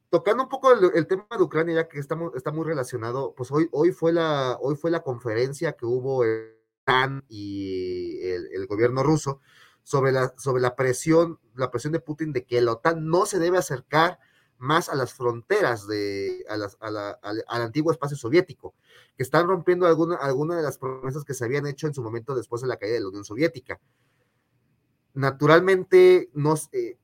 Tocando 0.10 0.44
un 0.44 0.50
poco 0.50 0.72
el, 0.72 1.06
tema 1.06 1.28
de 1.30 1.44
Ucrania, 1.44 1.76
ya 1.76 1.88
que 1.88 2.00
estamos, 2.00 2.34
está 2.36 2.52
muy 2.52 2.66
relacionado, 2.66 3.36
pues 3.38 3.52
hoy, 3.52 3.70
hoy, 3.72 3.92
fue 3.92 4.12
la, 4.12 4.58
hoy 4.60 4.76
fue 4.76 4.90
la 4.90 5.04
conferencia 5.04 5.74
que 5.74 5.86
hubo 5.86 6.26
en 6.26 7.24
y 7.30 8.20
el, 8.28 8.66
gobierno 8.66 9.04
ruso 9.04 9.42
sobre 9.84 10.12
la, 10.12 10.34
sobre 10.38 10.60
la 10.60 10.76
presión, 10.76 11.40
la 11.54 11.70
presión 11.70 11.94
de 11.94 12.00
Putin 12.00 12.34
de 12.34 12.46
que 12.46 12.60
la 12.62 12.72
OTAN 12.72 13.08
no 13.08 13.28
se 13.28 13.38
debe 13.38 13.60
acercar 13.60 14.20
más 14.58 14.90
a 14.90 14.96
las 14.96 15.14
fronteras 15.14 15.88
de, 15.88 16.44
a 16.50 16.58
la, 16.58 17.12
al, 17.22 17.44
antiguo 17.48 17.92
espacio 17.92 18.18
soviético, 18.18 18.74
que 19.16 19.22
están 19.22 19.48
rompiendo 19.48 19.86
alguna, 19.86 20.16
alguna 20.16 20.56
de 20.56 20.64
las 20.64 20.80
promesas 20.80 21.24
que 21.24 21.36
se 21.36 21.46
habían 21.46 21.68
hecho 21.68 21.86
en 21.86 21.94
su 21.94 22.02
momento 22.02 22.34
después 22.34 22.64
de 22.64 22.68
la 22.68 22.78
caída 22.78 22.96
de 22.96 23.02
la 23.02 23.10
Unión 23.10 23.24
Soviética 23.24 23.80
naturalmente 25.14 26.30
no 26.34 26.56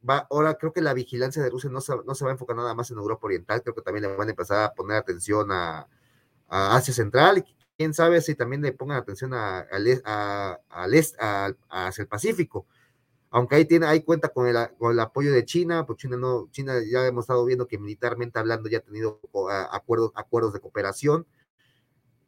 va, 0.07 0.27
ahora 0.31 0.55
creo 0.55 0.73
que 0.73 0.81
la 0.81 0.93
vigilancia 0.93 1.43
de 1.43 1.49
Rusia 1.49 1.69
no 1.69 1.81
se, 1.81 1.93
no 2.05 2.15
se, 2.15 2.25
va 2.25 2.31
a 2.31 2.33
enfocar 2.33 2.55
nada 2.55 2.73
más 2.73 2.89
en 2.91 2.97
Europa 2.97 3.27
Oriental, 3.27 3.61
creo 3.61 3.75
que 3.75 3.81
también 3.81 4.03
le 4.03 4.15
van 4.15 4.27
a 4.27 4.31
empezar 4.31 4.63
a 4.63 4.73
poner 4.73 4.97
atención 4.97 5.51
a, 5.51 5.87
Asia 6.51 6.95
Central 6.95 7.37
y 7.37 7.55
quién 7.77 7.93
sabe 7.93 8.21
si 8.21 8.33
también 8.33 8.63
le 8.63 8.71
pongan 8.71 8.97
atención 8.97 9.35
a, 9.35 9.59
al 9.59 9.85
este, 10.95 11.17
hacia 11.69 12.01
el 12.01 12.07
Pacífico. 12.07 12.65
Aunque 13.29 13.55
ahí 13.55 13.65
tiene, 13.65 13.85
ahí 13.85 14.01
cuenta 14.01 14.29
con 14.29 14.47
el, 14.47 14.57
con 14.79 14.91
el, 14.91 14.99
apoyo 14.99 15.31
de 15.31 15.45
China, 15.45 15.85
pues 15.85 15.99
China 15.99 16.17
no, 16.17 16.49
China 16.49 16.73
ya 16.91 17.05
hemos 17.05 17.25
estado 17.25 17.45
viendo 17.45 17.67
que 17.67 17.77
militarmente 17.77 18.39
hablando 18.39 18.67
ya 18.67 18.79
ha 18.79 18.81
tenido 18.81 19.21
acuerdos, 19.71 20.11
acuerdos 20.15 20.53
de 20.53 20.59
cooperación. 20.59 21.27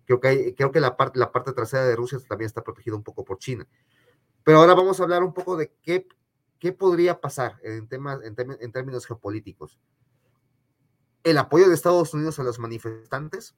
Creo 0.06 0.20
que, 0.20 0.28
hay, 0.28 0.54
creo 0.54 0.72
que 0.72 0.80
la 0.80 0.96
parte, 0.98 1.18
la 1.18 1.32
parte 1.32 1.54
trasera 1.54 1.86
de 1.86 1.96
Rusia 1.96 2.20
también 2.30 2.46
está 2.46 2.64
protegida 2.64 2.96
un 2.96 3.04
poco 3.04 3.26
por 3.26 3.40
China. 3.40 3.68
Pero 4.44 4.60
ahora 4.60 4.74
vamos 4.74 5.00
a 5.00 5.04
hablar 5.04 5.24
un 5.24 5.34
poco 5.34 5.56
de 5.56 5.74
qué, 5.82 6.08
qué 6.60 6.74
podría 6.74 7.22
pasar 7.22 7.58
en, 7.64 7.88
temas, 7.88 8.20
en, 8.24 8.72
términos 8.72 9.06
geopolíticos. 9.06 9.80
El 11.24 11.38
apoyo 11.38 11.68
de 11.68 11.76
Estados 11.76 12.14
Unidos 12.14 12.40
a 12.40 12.44
los 12.44 12.60
manifestantes, 12.60 13.56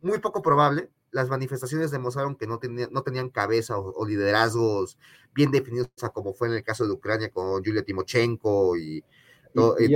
muy 0.00 0.18
poco 0.18 0.42
probable. 0.42 0.90
Las 1.10 1.30
manifestaciones 1.30 1.90
demostraron 1.90 2.36
que 2.36 2.46
no, 2.46 2.60
no 2.90 3.02
tenían 3.02 3.30
cabeza 3.30 3.78
o, 3.78 4.06
liderazgos 4.06 4.98
bien 5.34 5.50
definidos, 5.50 5.88
como 6.12 6.34
fue 6.34 6.48
en 6.48 6.54
el 6.54 6.62
caso 6.62 6.86
de 6.86 6.92
Ucrania 6.92 7.30
con 7.30 7.62
Yulia 7.62 7.82
Timochenko 7.82 8.76
y, 8.76 9.02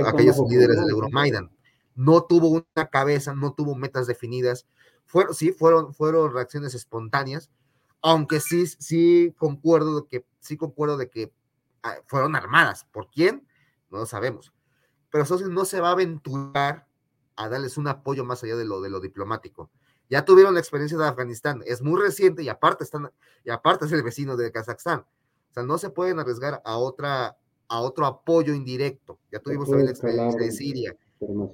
aquellos 0.05 0.39
líderes 0.49 0.79
del 0.79 0.89
Euromaidan. 0.89 1.51
No 1.95 2.23
tuvo 2.23 2.49
una 2.49 2.87
cabeza, 2.89 3.35
no 3.35 3.53
tuvo 3.53 3.75
metas 3.75 4.07
definidas. 4.07 4.65
Fueron, 5.05 5.35
sí, 5.35 5.51
fueron, 5.51 5.93
fueron 5.93 6.33
reacciones 6.33 6.73
espontáneas, 6.73 7.51
aunque 8.03 8.41
sí, 8.41 8.67
sí 8.67 9.33
concuerdo 9.37 10.01
de 10.01 10.07
que, 10.07 10.25
sí 10.39 10.57
concuerdo 10.57 10.97
de 10.97 11.09
que 11.09 11.33
ah, 11.81 11.95
fueron 12.05 12.35
armadas. 12.35 12.85
¿Por 12.91 13.09
quién? 13.09 13.47
No 13.89 13.99
lo 13.99 14.05
sabemos. 14.05 14.53
Pero 15.09 15.23
Estados 15.23 15.49
no 15.49 15.65
se 15.65 15.79
va 15.79 15.89
a 15.89 15.93
aventurar 15.93 16.85
a 17.35 17.49
darles 17.49 17.77
un 17.77 17.87
apoyo 17.87 18.25
más 18.25 18.43
allá 18.43 18.57
de 18.57 18.65
lo, 18.65 18.81
de 18.81 18.89
lo 18.89 18.99
diplomático. 18.99 19.71
Ya 20.09 20.25
tuvieron 20.25 20.53
la 20.53 20.59
experiencia 20.59 20.97
de 20.97 21.07
Afganistán, 21.07 21.63
es 21.65 21.81
muy 21.81 21.99
reciente 21.99 22.43
y 22.43 22.49
aparte 22.49 22.83
están, 22.83 23.09
y 23.43 23.49
aparte 23.49 23.85
es 23.85 23.91
el 23.93 24.03
vecino 24.03 24.35
de 24.35 24.51
Kazajstán. 24.51 24.99
O 24.99 25.53
sea, 25.53 25.63
no 25.63 25.77
se 25.77 25.89
pueden 25.89 26.19
arriesgar 26.19 26.61
a 26.65 26.77
otra, 26.77 27.37
a 27.69 27.79
otro 27.79 28.05
apoyo 28.05 28.53
indirecto. 28.53 29.17
Ya 29.31 29.39
tuvimos 29.39 29.69
también 29.69 29.85
la 29.85 29.91
experiencia 29.91 30.41
de 30.41 30.51
Siria. 30.51 30.97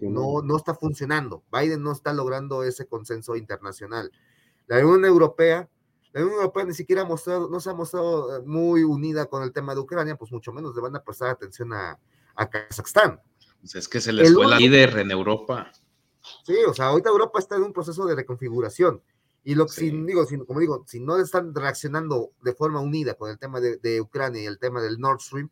No, 0.02 0.42
no 0.42 0.58
está 0.58 0.74
funcionando. 0.74 1.44
Biden 1.52 1.84
no 1.84 1.92
está 1.92 2.12
logrando 2.12 2.64
ese 2.64 2.88
consenso 2.88 3.36
internacional. 3.36 4.12
La 4.66 4.78
Unión 4.80 5.06
Europea, 5.06 5.70
la 6.14 6.22
Unión 6.22 6.38
Europea 6.38 6.66
ni 6.66 6.74
siquiera 6.74 7.04
ha 7.04 7.06
mostrado, 7.06 7.50
no 7.50 7.60
se 7.60 7.70
ha 7.70 7.74
mostrado 7.74 8.38
eh, 8.38 8.42
muy 8.46 8.84
unida 8.84 9.28
con 9.28 9.44
el 9.44 9.52
tema 9.52 9.74
de 9.74 9.82
Ucrania, 9.82 10.16
pues 10.16 10.32
mucho 10.32 10.52
menos 10.52 10.76
le 10.76 10.82
van 10.82 10.96
a 10.96 11.04
prestar 11.04 11.30
atención 11.30 11.72
a, 11.74 12.00
a 12.36 12.50
Kazajstán. 12.50 13.22
Pues 13.62 13.76
es 13.76 13.88
que 13.88 14.00
se 14.02 14.14
les 14.14 14.34
fue 14.34 14.48
la 14.48 14.58
líder 14.58 14.98
en 15.00 15.12
Europa. 15.12 15.72
Sí, 16.44 16.56
o 16.68 16.74
sea, 16.74 16.88
ahorita 16.88 17.10
Europa 17.10 17.40
está 17.40 17.56
en 17.56 17.64
un 17.64 17.74
proceso 17.74 18.06
de 18.06 18.16
reconfiguración. 18.16 19.02
Y 19.44 19.56
lo 19.56 19.68
que 19.68 19.90
digo, 19.92 20.26
como 20.46 20.60
digo, 20.60 20.84
si 20.86 21.00
no 21.00 21.18
están 21.18 21.56
reaccionando 21.56 22.32
de 22.42 22.54
forma 22.54 22.82
unida 22.82 23.14
con 23.14 23.30
el 23.30 23.40
tema 23.40 23.60
de, 23.60 24.02
Ucrania 24.02 24.44
y 24.44 24.46
el 24.46 24.60
tema 24.60 24.82
del 24.82 25.00
Nord 25.00 25.22
Stream, 25.22 25.50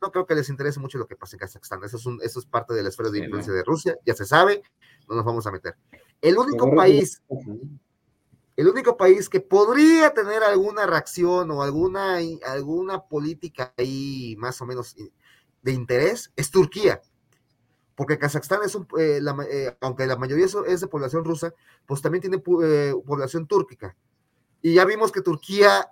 no 0.00 0.10
creo 0.12 0.26
que 0.26 0.34
les 0.34 0.48
interese 0.48 0.80
mucho 0.80 0.98
lo 0.98 1.06
que 1.06 1.16
pasa 1.16 1.36
en 1.36 1.40
Kazajstán. 1.40 1.82
Eso 1.84 1.96
es, 1.96 2.06
un, 2.06 2.20
eso 2.22 2.38
es 2.38 2.46
parte 2.46 2.74
de 2.74 2.82
la 2.82 2.88
esfera 2.88 3.10
de 3.10 3.18
influencia 3.18 3.52
de 3.52 3.64
Rusia, 3.64 3.98
ya 4.04 4.14
se 4.14 4.24
sabe, 4.24 4.62
no 5.08 5.16
nos 5.16 5.24
vamos 5.24 5.46
a 5.46 5.50
meter. 5.50 5.76
El 6.20 6.38
único 6.38 6.74
país, 6.74 7.22
el 8.60 8.68
único 8.68 8.96
país 8.96 9.28
que 9.28 9.40
podría 9.40 10.12
tener 10.12 10.42
alguna 10.42 10.86
reacción 10.86 11.50
o 11.50 11.62
alguna, 11.62 12.18
alguna 12.46 13.02
política 13.02 13.72
ahí 13.76 14.36
más 14.38 14.60
o 14.60 14.66
menos 14.66 14.96
de 15.62 15.72
interés 15.72 16.32
es 16.36 16.50
Turquía 16.50 17.00
porque 18.00 18.18
Kazajstán 18.18 18.60
es 18.64 18.74
eh, 18.98 19.20
eh, 19.50 19.76
aunque 19.82 20.06
la 20.06 20.16
mayoría 20.16 20.46
es 20.46 20.80
de 20.80 20.86
población 20.86 21.22
rusa, 21.22 21.52
pues 21.84 22.00
también 22.00 22.22
tiene 22.22 22.42
eh, 22.64 22.94
población 23.04 23.46
túrquica. 23.46 23.94
Y 24.62 24.72
ya 24.72 24.86
vimos 24.86 25.12
que 25.12 25.20
Turquía 25.20 25.86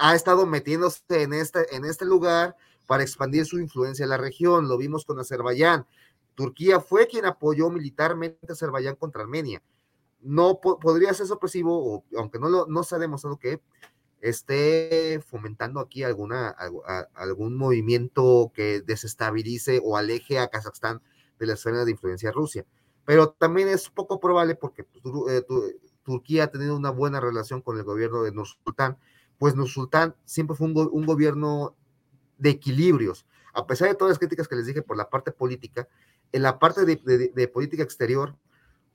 ha 0.00 0.14
estado 0.16 0.46
metiéndose 0.46 1.04
en 1.10 1.32
este, 1.32 1.76
en 1.76 1.84
este 1.84 2.06
lugar 2.06 2.56
para 2.88 3.04
expandir 3.04 3.46
su 3.46 3.60
influencia 3.60 4.02
en 4.02 4.08
la 4.08 4.16
región. 4.16 4.66
Lo 4.66 4.76
vimos 4.76 5.04
con 5.04 5.20
Azerbaiyán. 5.20 5.86
Turquía 6.34 6.80
fue 6.80 7.06
quien 7.06 7.24
apoyó 7.24 7.70
militarmente 7.70 8.38
a 8.48 8.52
Azerbaiyán 8.54 8.96
contra 8.96 9.22
Armenia. 9.22 9.62
No 10.24 10.60
podría 10.60 11.14
ser 11.14 11.26
sorpresivo, 11.26 12.04
aunque 12.16 12.38
no, 12.38 12.48
lo, 12.48 12.66
no 12.66 12.82
se 12.82 12.96
ha 12.96 12.98
demostrado 12.98 13.38
que 13.38 13.60
esté 14.20 15.22
fomentando 15.26 15.80
aquí 15.80 16.02
alguna, 16.02 16.56
algún 17.14 17.56
movimiento 17.56 18.50
que 18.54 18.80
desestabilice 18.80 19.80
o 19.84 19.98
aleje 19.98 20.38
a 20.38 20.48
Kazajstán 20.48 21.02
de 21.38 21.46
la 21.46 21.52
esfera 21.52 21.84
de 21.84 21.90
influencia 21.90 22.32
Rusia. 22.32 22.64
Pero 23.04 23.30
también 23.30 23.68
es 23.68 23.90
poco 23.90 24.18
probable 24.20 24.54
porque 24.54 24.84
pues, 24.84 25.04
eh, 25.28 25.44
Turquía 26.04 26.44
ha 26.44 26.50
tenido 26.50 26.76
una 26.76 26.90
buena 26.90 27.20
relación 27.20 27.60
con 27.60 27.76
el 27.76 27.84
gobierno 27.84 28.22
de 28.22 28.32
Nursultán, 28.32 28.98
pues 29.38 29.54
Nursultán 29.54 30.14
siempre 30.24 30.56
fue 30.56 30.68
un, 30.68 31.06
gobierno 31.06 31.74
de 32.38 32.50
equilibrios. 32.50 33.26
A 33.52 33.66
pesar 33.66 33.88
de 33.88 33.94
todas 33.94 34.12
las 34.12 34.18
críticas 34.18 34.48
que 34.48 34.56
les 34.56 34.66
dije 34.66 34.82
por 34.82 34.96
la 34.96 35.10
parte 35.10 35.32
política, 35.32 35.88
en 36.32 36.42
la 36.42 36.58
parte 36.58 36.84
de, 36.84 37.48
política 37.48 37.82
exterior, 37.82 38.36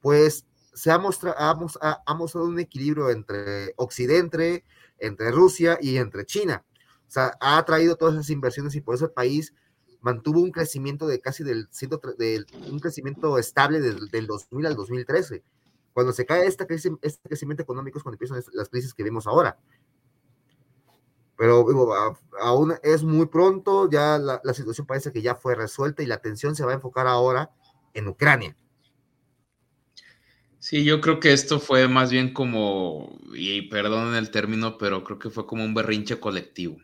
pues 0.01 0.45
se 0.73 0.91
ha 0.91 0.97
mostrado, 0.97 1.35
ha, 1.39 2.13
mostrado 2.13 2.47
un 2.47 2.59
equilibrio 2.59 3.09
entre 3.09 3.73
Occidente, 3.77 4.65
entre 4.97 5.31
Rusia 5.31 5.77
y 5.81 5.97
entre 5.97 6.25
China. 6.25 6.65
O 7.07 7.11
sea, 7.11 7.33
ha 7.39 7.63
traído 7.65 7.95
todas 7.95 8.15
esas 8.15 8.29
inversiones 8.29 8.75
y 8.75 8.81
por 8.81 8.95
eso 8.95 9.05
el 9.05 9.11
país 9.11 9.53
mantuvo 10.01 10.41
un 10.41 10.51
crecimiento 10.51 11.07
de 11.07 11.19
casi 11.19 11.43
del, 11.43 11.69
del 12.17 12.45
un 12.71 12.79
crecimiento 12.79 13.37
estable 13.37 13.81
del, 13.81 14.09
del, 14.09 14.27
2000 14.27 14.65
al 14.65 14.75
2013. 14.75 15.43
Cuando 15.93 16.13
se 16.13 16.25
cae 16.25 16.47
este 16.47 16.67
crecimiento 16.67 17.63
económico 17.63 17.97
es 17.97 18.03
cuando 18.03 18.15
empiezan 18.15 18.41
las 18.53 18.69
crisis 18.69 18.93
que 18.93 19.03
vemos 19.03 19.27
ahora. 19.27 19.57
Pero 21.35 21.65
aún 22.41 22.75
es 22.83 23.03
muy 23.03 23.25
pronto, 23.27 23.89
ya 23.89 24.17
la, 24.17 24.41
la, 24.43 24.53
situación 24.53 24.85
parece 24.85 25.11
que 25.11 25.21
ya 25.21 25.35
fue 25.35 25.55
resuelta 25.55 26.03
y 26.03 26.05
la 26.05 26.15
atención 26.15 26.55
se 26.55 26.65
va 26.65 26.71
a 26.71 26.75
enfocar 26.75 27.07
ahora 27.07 27.51
en 27.93 28.07
Ucrania. 28.09 28.57
Sí, 30.59 30.83
yo 30.83 30.99
creo 30.99 31.19
que 31.19 31.31
esto 31.31 31.59
fue 31.59 31.87
más 31.87 32.11
bien 32.11 32.33
como, 32.33 33.17
y 33.33 33.61
perdonen 33.63 34.15
el 34.15 34.29
término, 34.29 34.77
pero 34.77 35.03
creo 35.03 35.17
que 35.17 35.29
fue 35.29 35.45
como 35.45 35.63
un 35.63 35.73
berrinche 35.73 36.19
colectivo. 36.19 36.77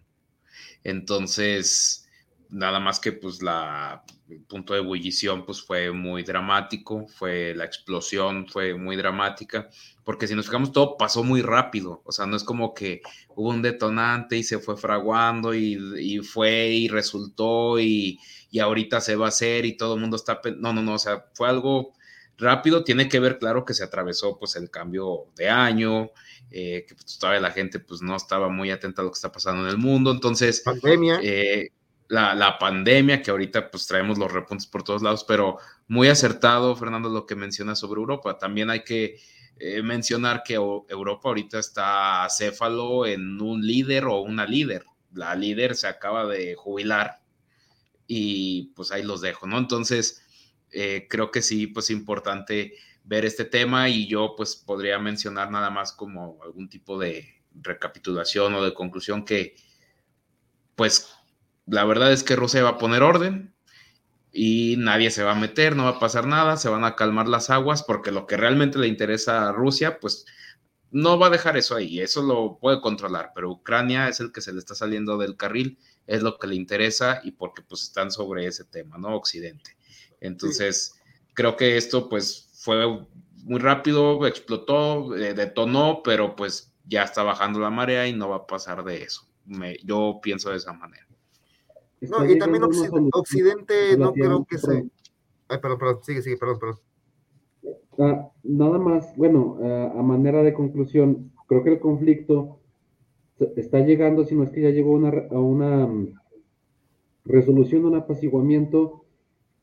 Entonces, 0.83 2.07
nada 2.49 2.79
más 2.79 2.99
que 2.99 3.11
pues 3.13 3.41
la 3.41 4.03
el 4.29 4.41
punto 4.43 4.73
de 4.73 4.79
ebullición 4.79 5.45
pues 5.45 5.61
fue 5.61 5.91
muy 5.91 6.23
dramático, 6.23 7.07
fue 7.07 7.53
la 7.55 7.65
explosión 7.65 8.47
fue 8.47 8.75
muy 8.75 8.95
dramática, 8.95 9.69
porque 10.03 10.27
si 10.27 10.35
nos 10.35 10.45
fijamos 10.47 10.71
todo 10.71 10.97
pasó 10.97 11.23
muy 11.23 11.41
rápido, 11.43 12.01
o 12.05 12.11
sea, 12.11 12.25
no 12.25 12.35
es 12.37 12.43
como 12.43 12.73
que 12.73 13.01
hubo 13.35 13.49
un 13.49 13.61
detonante 13.61 14.37
y 14.37 14.43
se 14.43 14.59
fue 14.59 14.77
fraguando 14.77 15.53
y, 15.53 16.19
fue 16.23 16.69
y 16.69 16.87
resultó 16.87 17.79
y, 17.79 18.19
y, 18.51 18.59
ahorita 18.59 19.01
se 19.01 19.15
va 19.15 19.27
a 19.27 19.29
hacer 19.29 19.65
y 19.65 19.77
todo 19.77 19.95
el 19.95 20.01
mundo 20.01 20.15
está, 20.17 20.41
no, 20.57 20.73
no, 20.73 20.81
no, 20.81 20.95
o 20.95 20.99
sea, 20.99 21.25
fue 21.35 21.49
algo 21.49 21.93
rápido, 22.37 22.83
tiene 22.83 23.07
que 23.07 23.19
ver 23.19 23.37
claro 23.37 23.65
que 23.65 23.73
se 23.73 23.83
atravesó 23.83 24.37
pues 24.37 24.55
el 24.55 24.69
cambio 24.69 25.27
de 25.35 25.49
año, 25.49 26.11
eh, 26.51 26.85
que 26.87 26.95
pues, 26.95 27.17
todavía 27.17 27.41
la 27.41 27.51
gente 27.51 27.79
pues 27.79 28.01
no 28.01 28.15
estaba 28.15 28.49
muy 28.49 28.71
atenta 28.71 29.01
a 29.01 29.05
lo 29.05 29.11
que 29.11 29.17
está 29.17 29.31
pasando 29.31 29.63
en 29.63 29.69
el 29.69 29.77
mundo, 29.77 30.11
entonces... 30.11 30.61
Pandemia. 30.61 31.19
Eh, 31.21 31.71
la, 32.07 32.57
pandemia, 32.59 33.21
que 33.21 33.31
ahorita 33.31 33.71
pues 33.71 33.87
traemos 33.87 34.17
los 34.17 34.31
repuntes 34.31 34.67
por 34.67 34.83
todos 34.83 35.01
lados, 35.01 35.23
pero 35.23 35.57
muy 35.87 36.07
acertado, 36.07 36.75
Fernando, 36.75 37.09
lo 37.09 37.25
que 37.25 37.35
menciona 37.35 37.75
sobre 37.75 37.99
Europa. 37.99 38.37
También 38.37 38.69
hay 38.69 38.83
que 38.83 39.17
eh, 39.57 39.81
mencionar 39.81 40.43
que 40.43 40.53
Europa 40.53 41.29
ahorita 41.29 41.59
está 41.59 42.27
céfalo 42.29 43.05
en 43.05 43.41
un 43.41 43.65
líder 43.65 44.05
o 44.05 44.21
una 44.21 44.45
líder. 44.45 44.85
La 45.13 45.35
líder 45.35 45.75
se 45.75 45.87
acaba 45.87 46.25
de 46.25 46.55
jubilar 46.55 47.21
y 48.07 48.73
pues 48.75 48.91
ahí 48.91 49.03
los 49.03 49.21
dejo, 49.21 49.47
¿no? 49.47 49.57
Entonces, 49.57 50.24
eh, 50.71 51.07
creo 51.09 51.31
que 51.31 51.41
sí, 51.41 51.67
pues 51.67 51.89
importante 51.89 52.73
ver 53.03 53.25
este 53.25 53.45
tema 53.45 53.89
y 53.89 54.07
yo 54.07 54.35
pues 54.35 54.55
podría 54.55 54.99
mencionar 54.99 55.51
nada 55.51 55.69
más 55.69 55.91
como 55.91 56.39
algún 56.43 56.69
tipo 56.69 56.97
de 56.99 57.43
recapitulación 57.53 58.53
o 58.55 58.63
de 58.63 58.73
conclusión 58.73 59.23
que 59.23 59.55
pues 60.75 61.15
la 61.65 61.85
verdad 61.85 62.11
es 62.11 62.23
que 62.23 62.35
Rusia 62.35 62.63
va 62.63 62.71
a 62.71 62.77
poner 62.77 63.03
orden 63.03 63.55
y 64.31 64.75
nadie 64.77 65.11
se 65.11 65.23
va 65.23 65.31
a 65.31 65.39
meter, 65.39 65.75
no 65.75 65.83
va 65.85 65.91
a 65.91 65.99
pasar 65.99 66.27
nada, 66.27 66.57
se 66.57 66.69
van 66.69 66.83
a 66.83 66.95
calmar 66.95 67.27
las 67.27 67.49
aguas 67.49 67.83
porque 67.83 68.11
lo 68.11 68.27
que 68.27 68.37
realmente 68.37 68.77
le 68.79 68.87
interesa 68.87 69.47
a 69.47 69.51
Rusia, 69.53 69.99
pues 69.99 70.25
no 70.91 71.17
va 71.17 71.27
a 71.27 71.29
dejar 71.29 71.57
eso 71.57 71.75
ahí, 71.75 72.01
eso 72.01 72.21
lo 72.21 72.57
puede 72.59 72.81
controlar, 72.81 73.31
pero 73.33 73.51
Ucrania 73.51 74.09
es 74.09 74.19
el 74.19 74.31
que 74.31 74.41
se 74.41 74.53
le 74.53 74.59
está 74.59 74.75
saliendo 74.75 75.17
del 75.17 75.37
carril, 75.37 75.79
es 76.07 76.21
lo 76.21 76.37
que 76.37 76.47
le 76.47 76.55
interesa 76.55 77.21
y 77.23 77.31
porque 77.31 77.61
pues 77.61 77.83
están 77.83 78.11
sobre 78.11 78.45
ese 78.45 78.65
tema, 78.65 78.97
¿no? 78.97 79.15
Occidente. 79.15 79.77
Entonces, 80.25 80.95
creo 81.33 81.55
que 81.55 81.77
esto 81.77 82.09
pues 82.09 82.49
fue 82.53 83.07
muy 83.43 83.59
rápido, 83.59 84.25
explotó, 84.25 85.15
eh, 85.15 85.33
detonó, 85.33 86.01
pero 86.03 86.35
pues 86.35 86.73
ya 86.87 87.03
está 87.03 87.23
bajando 87.23 87.59
la 87.59 87.69
marea 87.69 88.07
y 88.07 88.13
no 88.13 88.29
va 88.29 88.37
a 88.37 88.47
pasar 88.47 88.83
de 88.83 89.03
eso. 89.03 89.27
yo 89.83 90.19
pienso 90.21 90.49
de 90.49 90.57
esa 90.57 90.73
manera. 90.73 91.05
No, 92.01 92.25
y 92.29 92.37
también 92.37 92.63
Occidente, 93.13 93.97
no 93.97 94.13
creo 94.13 94.45
que 94.45 94.57
se... 94.57 94.89
Ay, 95.47 95.59
perdón, 95.59 95.79
perdón, 95.79 95.99
sigue, 96.03 96.21
sigue, 96.21 96.37
perdón, 96.37 96.59
perdón. 96.59 96.79
Ah, 97.99 98.31
nada 98.43 98.77
más, 98.77 99.15
bueno, 99.15 99.57
ah, 99.61 99.93
a 99.97 100.01
manera 100.01 100.43
de 100.43 100.53
conclusión, 100.53 101.31
creo 101.47 101.63
que 101.63 101.73
el 101.73 101.79
conflicto 101.79 102.59
está 103.55 103.79
llegando, 103.79 104.25
si 104.25 104.35
no 104.35 104.43
es 104.43 104.49
que 104.49 104.61
ya 104.61 104.69
llegó 104.69 104.95
a 104.95 105.39
una 105.39 105.87
mm, 105.87 106.19
resolución, 107.25 107.85
un 107.85 107.95
apaciguamiento 107.95 109.04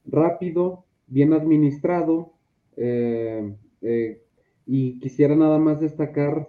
rápido, 0.07 0.85
bien 1.07 1.33
administrado, 1.33 2.33
eh, 2.77 3.55
eh, 3.83 4.23
y 4.67 4.99
quisiera 5.01 5.35
nada 5.37 5.59
más 5.59 5.81
destacar 5.81 6.49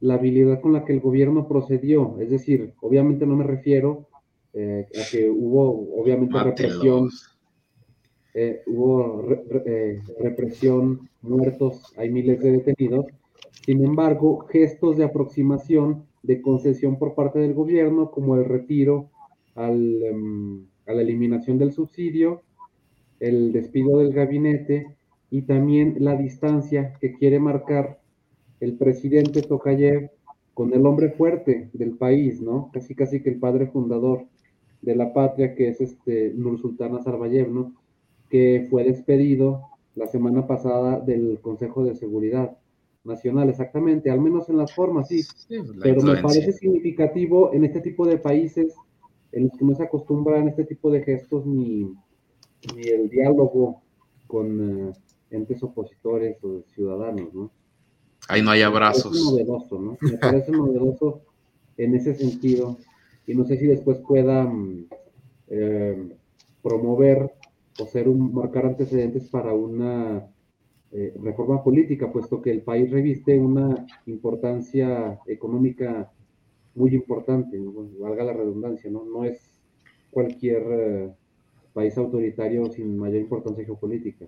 la 0.00 0.14
habilidad 0.14 0.60
con 0.60 0.72
la 0.72 0.84
que 0.84 0.92
el 0.92 1.00
gobierno 1.00 1.46
procedió, 1.46 2.16
es 2.18 2.30
decir, 2.30 2.74
obviamente 2.80 3.24
no 3.24 3.36
me 3.36 3.44
refiero 3.44 4.08
eh, 4.52 4.86
a 5.00 5.10
que 5.10 5.30
hubo 5.30 6.00
obviamente 6.00 6.38
represión, 6.42 7.08
eh, 8.34 8.62
hubo 8.66 9.24
eh, 9.64 10.00
represión, 10.18 11.08
muertos, 11.22 11.94
hay 11.96 12.10
miles 12.10 12.40
de 12.40 12.52
detenidos. 12.52 13.06
Sin 13.64 13.84
embargo, 13.84 14.46
gestos 14.50 14.96
de 14.96 15.04
aproximación, 15.04 16.04
de 16.22 16.42
concesión 16.42 16.98
por 16.98 17.14
parte 17.14 17.38
del 17.38 17.54
gobierno, 17.54 18.10
como 18.10 18.36
el 18.36 18.44
retiro 18.44 19.10
al, 19.54 20.02
em, 20.02 20.66
a 20.86 20.94
la 20.94 21.02
eliminación 21.02 21.58
del 21.58 21.72
subsidio, 21.72 22.42
el 23.22 23.52
despido 23.52 23.98
del 23.98 24.12
gabinete 24.12 24.96
y 25.30 25.42
también 25.42 25.94
la 26.00 26.16
distancia 26.16 26.94
que 27.00 27.14
quiere 27.14 27.38
marcar 27.38 28.00
el 28.58 28.76
presidente 28.76 29.42
Tokayev 29.42 30.10
con 30.54 30.74
el 30.74 30.84
hombre 30.84 31.10
fuerte 31.10 31.70
del 31.72 31.92
país, 31.92 32.40
¿no? 32.42 32.70
Casi 32.72 32.96
casi 32.96 33.22
que 33.22 33.30
el 33.30 33.38
padre 33.38 33.68
fundador 33.68 34.26
de 34.82 34.96
la 34.96 35.14
patria, 35.14 35.54
que 35.54 35.68
es 35.68 35.80
este 35.80 36.32
Nursultán 36.34 36.92
Nazarbayev, 36.92 37.48
¿no? 37.48 37.72
Que 38.28 38.66
fue 38.68 38.82
despedido 38.82 39.62
la 39.94 40.08
semana 40.08 40.46
pasada 40.48 40.98
del 40.98 41.38
Consejo 41.40 41.84
de 41.84 41.94
Seguridad 41.94 42.58
Nacional, 43.04 43.48
exactamente, 43.50 44.10
al 44.10 44.20
menos 44.20 44.48
en 44.48 44.56
las 44.56 44.74
formas, 44.74 45.06
sí. 45.08 45.22
pero 45.80 46.02
me 46.02 46.20
parece 46.20 46.52
significativo 46.52 47.52
en 47.54 47.64
este 47.64 47.80
tipo 47.80 48.04
de 48.06 48.18
países 48.18 48.74
en 49.30 49.44
los 49.44 49.52
que 49.56 49.64
no 49.64 49.74
se 49.76 49.84
acostumbran 49.84 50.48
este 50.48 50.64
tipo 50.64 50.90
de 50.90 51.02
gestos 51.02 51.46
ni, 51.46 51.94
ni 52.74 52.82
el 52.88 53.08
diálogo 53.08 53.82
con 54.26 54.88
eh, 54.88 54.92
entes 55.30 55.62
opositores 55.62 56.42
o 56.44 56.62
ciudadanos, 56.74 57.32
¿no? 57.34 57.50
Ahí 58.28 58.42
no 58.42 58.50
hay 58.50 58.62
abrazos. 58.62 59.12
Me 59.12 59.18
parece 59.18 59.30
novedoso, 59.30 59.80
¿no? 59.80 59.98
Me 60.00 60.18
parece 60.18 60.52
novedoso 60.52 61.22
en 61.76 61.94
ese 61.94 62.14
sentido 62.14 62.78
y 63.26 63.34
no 63.34 63.44
sé 63.44 63.56
si 63.56 63.66
después 63.66 63.98
pueda 63.98 64.44
mm, 64.44 64.86
eh, 65.48 66.16
promover 66.62 67.32
o 67.80 67.86
ser 67.86 68.08
un, 68.08 68.32
marcar 68.32 68.66
antecedentes 68.66 69.28
para 69.28 69.52
una 69.52 70.26
eh, 70.92 71.14
reforma 71.22 71.62
política, 71.64 72.12
puesto 72.12 72.42
que 72.42 72.50
el 72.50 72.62
país 72.62 72.90
reviste 72.90 73.38
una 73.38 73.86
importancia 74.06 75.18
económica 75.26 76.12
muy 76.74 76.94
importante, 76.94 77.58
valga 77.98 78.24
la 78.24 78.32
redundancia, 78.32 78.90
¿no? 78.90 79.04
No 79.04 79.24
es 79.24 79.50
cualquier 80.10 81.14
país 81.72 81.96
autoritario 81.96 82.70
sin 82.70 82.98
mayor 82.98 83.22
importancia 83.22 83.64
geopolítica. 83.64 84.26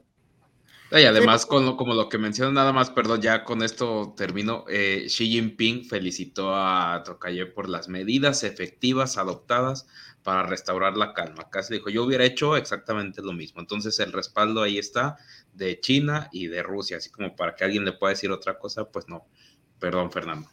Y 0.90 1.06
además, 1.06 1.44
con 1.44 1.76
como 1.76 1.94
lo 1.94 2.08
que 2.08 2.18
menciono 2.18 2.52
nada 2.52 2.72
más, 2.72 2.90
perdón, 2.90 3.20
ya 3.20 3.42
con 3.42 3.62
esto 3.62 4.14
termino. 4.16 4.64
Eh, 4.68 5.06
Xi 5.08 5.26
Jinping 5.26 5.86
felicitó 5.86 6.54
a 6.54 7.02
Tokayev 7.04 7.52
por 7.52 7.68
las 7.68 7.88
medidas 7.88 8.44
efectivas 8.44 9.18
adoptadas 9.18 9.88
para 10.22 10.44
restaurar 10.44 10.96
la 10.96 11.12
calma. 11.12 11.50
Casi 11.50 11.74
dijo, 11.74 11.90
yo 11.90 12.04
hubiera 12.04 12.24
hecho 12.24 12.56
exactamente 12.56 13.22
lo 13.22 13.32
mismo. 13.32 13.60
Entonces, 13.60 13.98
el 13.98 14.12
respaldo 14.12 14.62
ahí 14.62 14.78
está 14.78 15.16
de 15.52 15.80
China 15.80 16.28
y 16.30 16.46
de 16.46 16.62
Rusia, 16.62 16.98
así 16.98 17.10
como 17.10 17.34
para 17.34 17.56
que 17.56 17.64
alguien 17.64 17.84
le 17.84 17.92
pueda 17.92 18.12
decir 18.12 18.30
otra 18.30 18.58
cosa, 18.58 18.84
pues 18.84 19.08
no. 19.08 19.26
Perdón, 19.80 20.12
Fernando. 20.12 20.48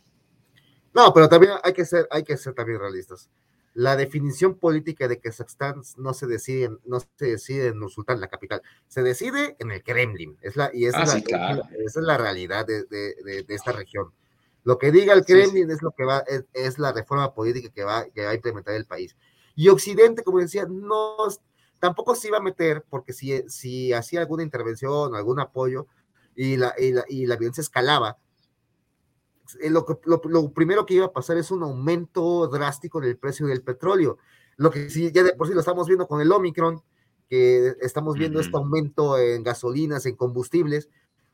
No, 0.94 1.14
pero 1.14 1.30
también 1.30 1.54
hay 1.64 1.74
que 1.74 1.86
ser, 1.86 2.08
hay 2.10 2.24
que 2.24 2.36
ser 2.36 2.54
también 2.54 2.80
realistas 2.80 3.30
la 3.74 3.96
definición 3.96 4.56
política 4.56 5.08
de 5.08 5.20
Kazajstán 5.20 5.82
no 5.98 6.14
se 6.14 6.28
decide, 6.28 6.70
no 6.86 7.00
se 7.00 7.26
decide 7.26 7.68
en 7.68 7.90
Sultán, 7.90 8.20
la 8.20 8.28
capital, 8.28 8.62
se 8.88 9.02
decide 9.02 9.56
en 9.60 9.72
el 9.72 9.82
Kremlin, 9.84 10.38
es 10.42 10.56
la, 10.56 10.72
y 10.74 10.86
es 10.86 10.94
ah, 10.96 11.06
la, 11.06 11.70
esa 11.86 12.00
es 12.00 12.06
la 12.06 12.18
realidad 12.18 12.66
de, 12.66 12.84
de, 12.84 13.16
de, 13.24 13.56
esta 13.56 13.72
región. 13.72 14.12
Lo 14.64 14.78
que 14.78 14.92
diga 14.92 15.14
el 15.14 15.26
Kremlin 15.26 15.72
es 15.72 15.82
lo 15.82 15.92
que 15.92 16.04
va, 16.04 16.24
es, 16.54 16.80
la 16.80 16.92
reforma 16.92 17.34
política 17.34 17.70
que 17.74 17.84
va, 17.84 18.06
que 18.10 18.26
va 18.26 18.32
a 18.32 18.36
implementar 18.36 18.76
el 18.76 18.86
país. 18.86 19.16
Y 19.56 19.70
Occidente, 19.70 20.24
como 20.24 20.40
decía, 20.40 20.66
no, 20.70 21.16
tampoco 21.80 22.14
se 22.14 22.28
iba 22.28 22.38
a 22.38 22.42
meter, 22.42 22.84
porque 22.90 23.14
si, 23.14 23.42
si 23.50 23.94
hacía 23.94 24.20
alguna 24.20 24.44
intervención, 24.44 25.16
algún 25.16 25.40
apoyo, 25.40 25.88
y 26.36 26.58
la, 26.58 26.74
y 26.78 26.92
la, 26.92 27.06
y 27.08 27.26
la 27.26 27.38
violencia 27.38 27.62
escalaba, 27.62 28.18
eh, 29.62 29.70
lo, 29.70 29.86
lo, 30.06 30.54
primero 30.54 30.86
que 30.86 30.96
iba 30.96 31.06
a 31.06 31.14
pasar 31.14 31.38
es 31.38 31.52
un 31.52 31.64
aumento 31.64 32.48
drástico 32.48 33.02
del 33.02 33.18
precio 33.18 33.48
del 33.48 33.62
petróleo. 33.62 34.18
Lo 34.58 34.72
que 34.72 34.90
sí, 34.90 35.12
ya 35.12 35.24
de 35.24 35.34
por 35.34 35.48
sí 35.48 35.54
lo 35.54 35.60
estamos 35.60 35.88
viendo 35.88 36.08
con 36.08 36.22
el 36.22 36.32
Omicron, 36.32 36.82
que 37.30 37.76
estamos 37.82 38.16
viendo 38.16 38.40
este 38.40 38.56
aumento 38.56 39.18
en 39.18 39.44
gasolinas, 39.44 40.06
en 40.06 40.16
combustibles, 40.16 40.90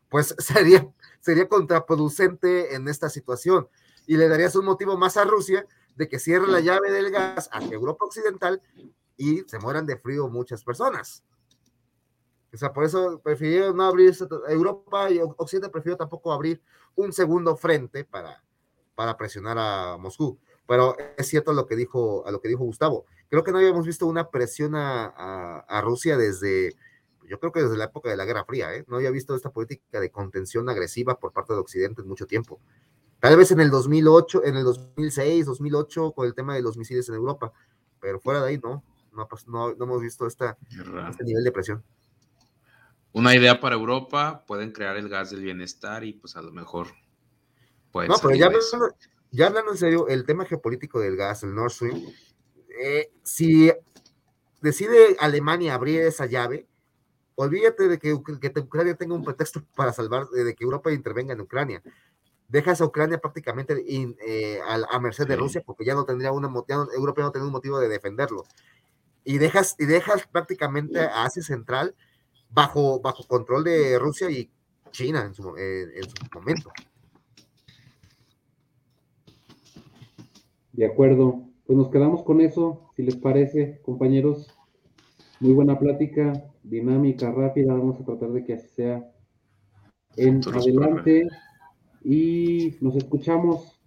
pues 0.10 0.36
sería, 0.40 0.88
sería 1.20 1.48
contraproducente 1.50 2.76
en 2.76 2.88
esta 2.88 3.10
situación. 3.10 3.68
Y 4.06 4.18
le 4.18 4.30
darías 4.30 4.56
un 4.56 4.66
motivo 4.66 4.98
más 4.98 5.18
a 5.18 5.26
Rusia 5.26 5.66
de 5.96 6.08
que 6.08 6.20
cierre 6.20 6.48
la 6.48 6.60
llave 6.60 6.92
del 6.92 7.12
gas 7.12 7.50
hacia 7.52 7.74
Europa 7.74 8.06
Occidental 8.06 8.62
y 9.18 9.40
se 9.48 9.60
mueran 9.60 9.86
de 9.86 9.98
frío 9.98 10.30
muchas 10.30 10.64
personas. 10.64 11.24
O 12.58 12.60
sea, 12.60 12.74
por 12.74 12.86
eso 12.86 13.22
prefirieron 13.24 13.78
no 13.78 13.84
abrir 13.84 14.16
Europa 14.50 15.12
y 15.12 15.20
Occidente 15.20 15.70
prefirió 15.70 15.96
tampoco 15.96 16.34
abrir 16.34 16.60
un 16.96 17.14
segundo 17.14 17.56
frente 17.56 18.04
para, 18.04 18.44
para 18.96 19.16
presionar 19.16 19.60
a 19.60 19.96
Moscú. 19.98 20.40
Pero 20.68 20.96
es 21.16 21.28
cierto 21.28 21.54
lo 21.54 21.68
que 21.68 21.76
dijo, 21.76 22.26
a 22.26 22.32
lo 22.32 22.42
que 22.42 22.48
dijo 22.48 22.64
Gustavo. 22.64 23.06
Creo 23.30 23.44
que 23.44 23.52
no 23.52 23.60
habíamos 23.60 23.86
visto 23.86 24.08
una 24.08 24.32
presión 24.32 24.74
a, 24.74 25.60
a, 25.60 25.82
Rusia 25.82 26.18
desde, 26.18 26.74
yo 27.30 27.40
creo 27.40 27.52
que 27.52 27.62
desde 27.62 27.78
la 27.78 27.84
época 27.84 28.10
de 28.10 28.18
la 28.18 28.26
Guerra 28.26 28.44
Fría, 28.44 28.74
¿eh? 28.74 28.84
No 28.88 28.96
había 28.96 29.12
visto 29.12 29.36
esta 29.36 29.52
política 29.52 30.00
de 30.00 30.10
contención 30.10 30.68
agresiva 30.68 31.20
por 31.20 31.34
parte 31.34 31.54
de 31.54 31.60
Occidente 31.60 32.02
en 32.02 32.08
mucho 32.08 32.26
tiempo. 32.26 32.60
Tal 33.20 33.38
vez 33.38 33.52
en 33.52 33.60
el 33.60 33.70
2008, 33.70 34.46
en 34.46 34.58
el 34.58 34.64
2006, 34.64 35.46
2008, 35.46 36.12
con 36.14 36.26
el 36.26 36.34
tema 36.34 36.56
de 36.56 36.64
los 36.64 36.76
misiles 36.76 37.08
en 37.08 37.14
Europa, 37.14 37.54
pero 38.00 38.20
fuera 38.20 38.42
de 38.42 38.50
ahí 38.50 38.58
no, 38.58 38.84
no, 39.14 39.28
no, 39.46 39.76
no 39.76 39.84
hemos 39.84 40.02
visto 40.02 40.26
esta, 40.26 40.58
este 41.08 41.24
nivel 41.24 41.44
de 41.44 41.52
presión 41.52 41.84
una 43.12 43.36
idea 43.36 43.60
para 43.60 43.76
Europa, 43.76 44.44
pueden 44.48 44.72
crear 44.72 44.98
el 44.98 45.10
gas 45.10 45.32
del 45.32 45.42
bienestar 45.42 46.04
y 46.04 46.14
pues 46.14 46.36
a 46.36 46.42
lo 46.42 46.52
mejor. 46.52 46.88
No, 47.94 48.16
pero 48.22 48.36
ya 48.36 48.46
hablando, 48.46 48.96
ya 49.32 49.48
hablando 49.48 49.72
en 49.72 49.78
serio, 49.78 50.08
el 50.08 50.26
tema 50.26 50.46
geopolítico 50.46 51.00
del 51.00 51.16
gas, 51.16 51.44
el 51.44 51.56
Nord 51.56 51.72
Stream, 51.72 52.02
eh, 52.80 53.12
si 53.24 53.72
decide 54.62 55.16
Alemania 55.20 55.74
abrir 55.74 56.02
esa 56.02 56.26
llave, 56.26 56.68
olvídate 57.36 57.88
de 57.88 58.00
que, 58.00 58.14
Ucrania 58.14 58.96
tenga 58.96 59.16
un 59.16 59.24
pretexto 59.24 59.64
para 59.76 59.94
salvar, 59.94 60.28
de 60.30 60.56
que 60.56 60.64
Europa 60.64 60.92
intervenga 60.92 61.34
en 61.34 61.42
Ucrania. 61.42 61.82
Dejas 62.48 62.82
a 62.82 62.86
Ucrania 62.86 63.18
prácticamente 63.18 63.84
eh, 63.88 64.60
a, 64.66 65.00
merced 65.00 65.28
de 65.28 65.36
Rusia 65.36 65.62
porque 65.66 65.84
ya 65.84 65.96
no 65.96 66.06
tendría 66.06 66.32
una 66.32 66.48
Europa 66.48 67.22
no 67.22 67.32
tendría 67.32 67.48
un 67.48 67.52
motivo 67.52 67.80
de 67.80 67.90
defenderlo. 67.90 68.44
Y 69.24 69.40
dejas, 69.40 69.76
y 69.78 69.86
dejas 69.86 70.26
prácticamente 70.28 71.00
a 71.00 71.26
Asia 71.26 71.44
Central 71.44 71.96
bajo, 72.50 73.00
bajo 73.02 73.24
control 73.28 73.64
de 73.64 74.00
Rusia 74.00 74.30
y 74.30 74.50
China 74.92 75.26
en 75.26 75.34
su, 75.34 75.44
momento. 76.34 76.72
De 80.74 80.86
acuerdo, 80.86 81.44
pues 81.66 81.78
nos 81.78 81.90
quedamos 81.90 82.24
con 82.24 82.42
eso, 82.42 82.90
si 82.96 83.04
les 83.04 83.16
parece, 83.16 83.82
compañeros. 83.84 84.48
Muy 85.40 85.54
buena 85.54 85.78
plática, 85.78 86.34
dinámica, 86.64 87.32
rápida, 87.32 87.74
vamos 87.74 88.00
a 88.00 88.06
tratar 88.06 88.30
de 88.32 88.44
que 88.44 88.54
así 88.54 88.68
sea 88.70 89.12
en 90.16 90.42
adelante. 90.48 91.28
Y 92.04 92.76
nos 92.82 92.96
escuchamos 92.96 93.80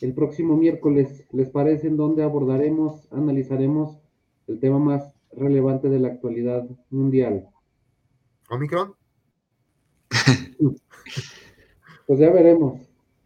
el 0.00 0.14
próximo 0.14 0.56
miércoles, 0.56 1.26
¿les 1.32 1.48
parece? 1.48 1.86
En 1.86 1.96
donde 1.96 2.22
abordaremos, 2.22 3.10
analizaremos 3.12 3.98
el 4.46 4.58
tema 4.58 4.78
más 4.78 5.14
relevante 5.32 5.88
de 5.88 6.00
la 6.00 6.08
actualidad 6.08 6.68
mundial. 6.90 7.48
Omicron. 8.52 8.94
pues 12.06 12.18
ya 12.18 12.30
veremos, 12.30 12.80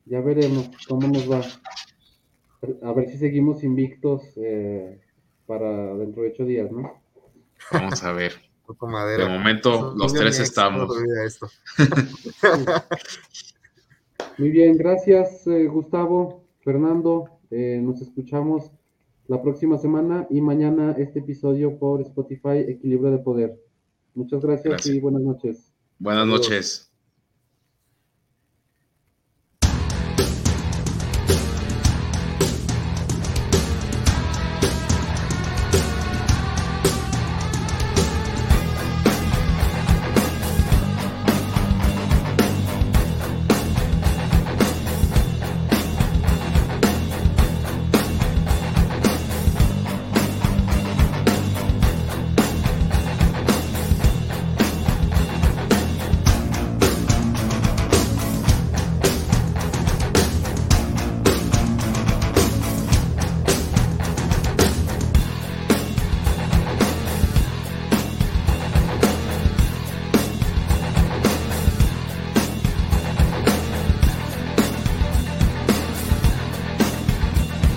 ya 0.04 0.20
veremos 0.20 0.70
cómo 0.88 1.08
nos 1.08 1.28
va. 1.30 1.42
A 2.82 2.92
ver 2.92 3.10
si 3.10 3.18
seguimos 3.18 3.64
invictos 3.64 4.22
eh, 4.36 5.00
para 5.46 5.94
dentro 5.96 6.22
de 6.22 6.28
ocho 6.28 6.44
días, 6.44 6.70
¿no? 6.70 7.02
Vamos 7.72 8.02
a 8.04 8.12
ver. 8.12 8.32
De 8.68 9.28
momento, 9.28 9.94
los 9.96 10.12
tres 10.12 10.40
estamos. 10.40 10.88
Muy 14.38 14.50
bien, 14.50 14.76
gracias, 14.76 15.46
eh, 15.46 15.68
Gustavo, 15.68 16.42
Fernando. 16.64 17.38
Eh, 17.52 17.78
nos 17.80 18.00
escuchamos 18.02 18.72
la 19.28 19.40
próxima 19.40 19.78
semana 19.78 20.26
y 20.30 20.40
mañana 20.40 20.96
este 20.98 21.20
episodio 21.20 21.78
por 21.78 22.00
Spotify, 22.00 22.58
Equilibrio 22.66 23.12
de 23.12 23.18
Poder. 23.18 23.65
Muchas 24.16 24.42
gracias, 24.42 24.86
y 24.86 24.98
buenas 24.98 25.20
noches. 25.20 25.72
Buenas 25.98 26.26
noches. 26.26 26.90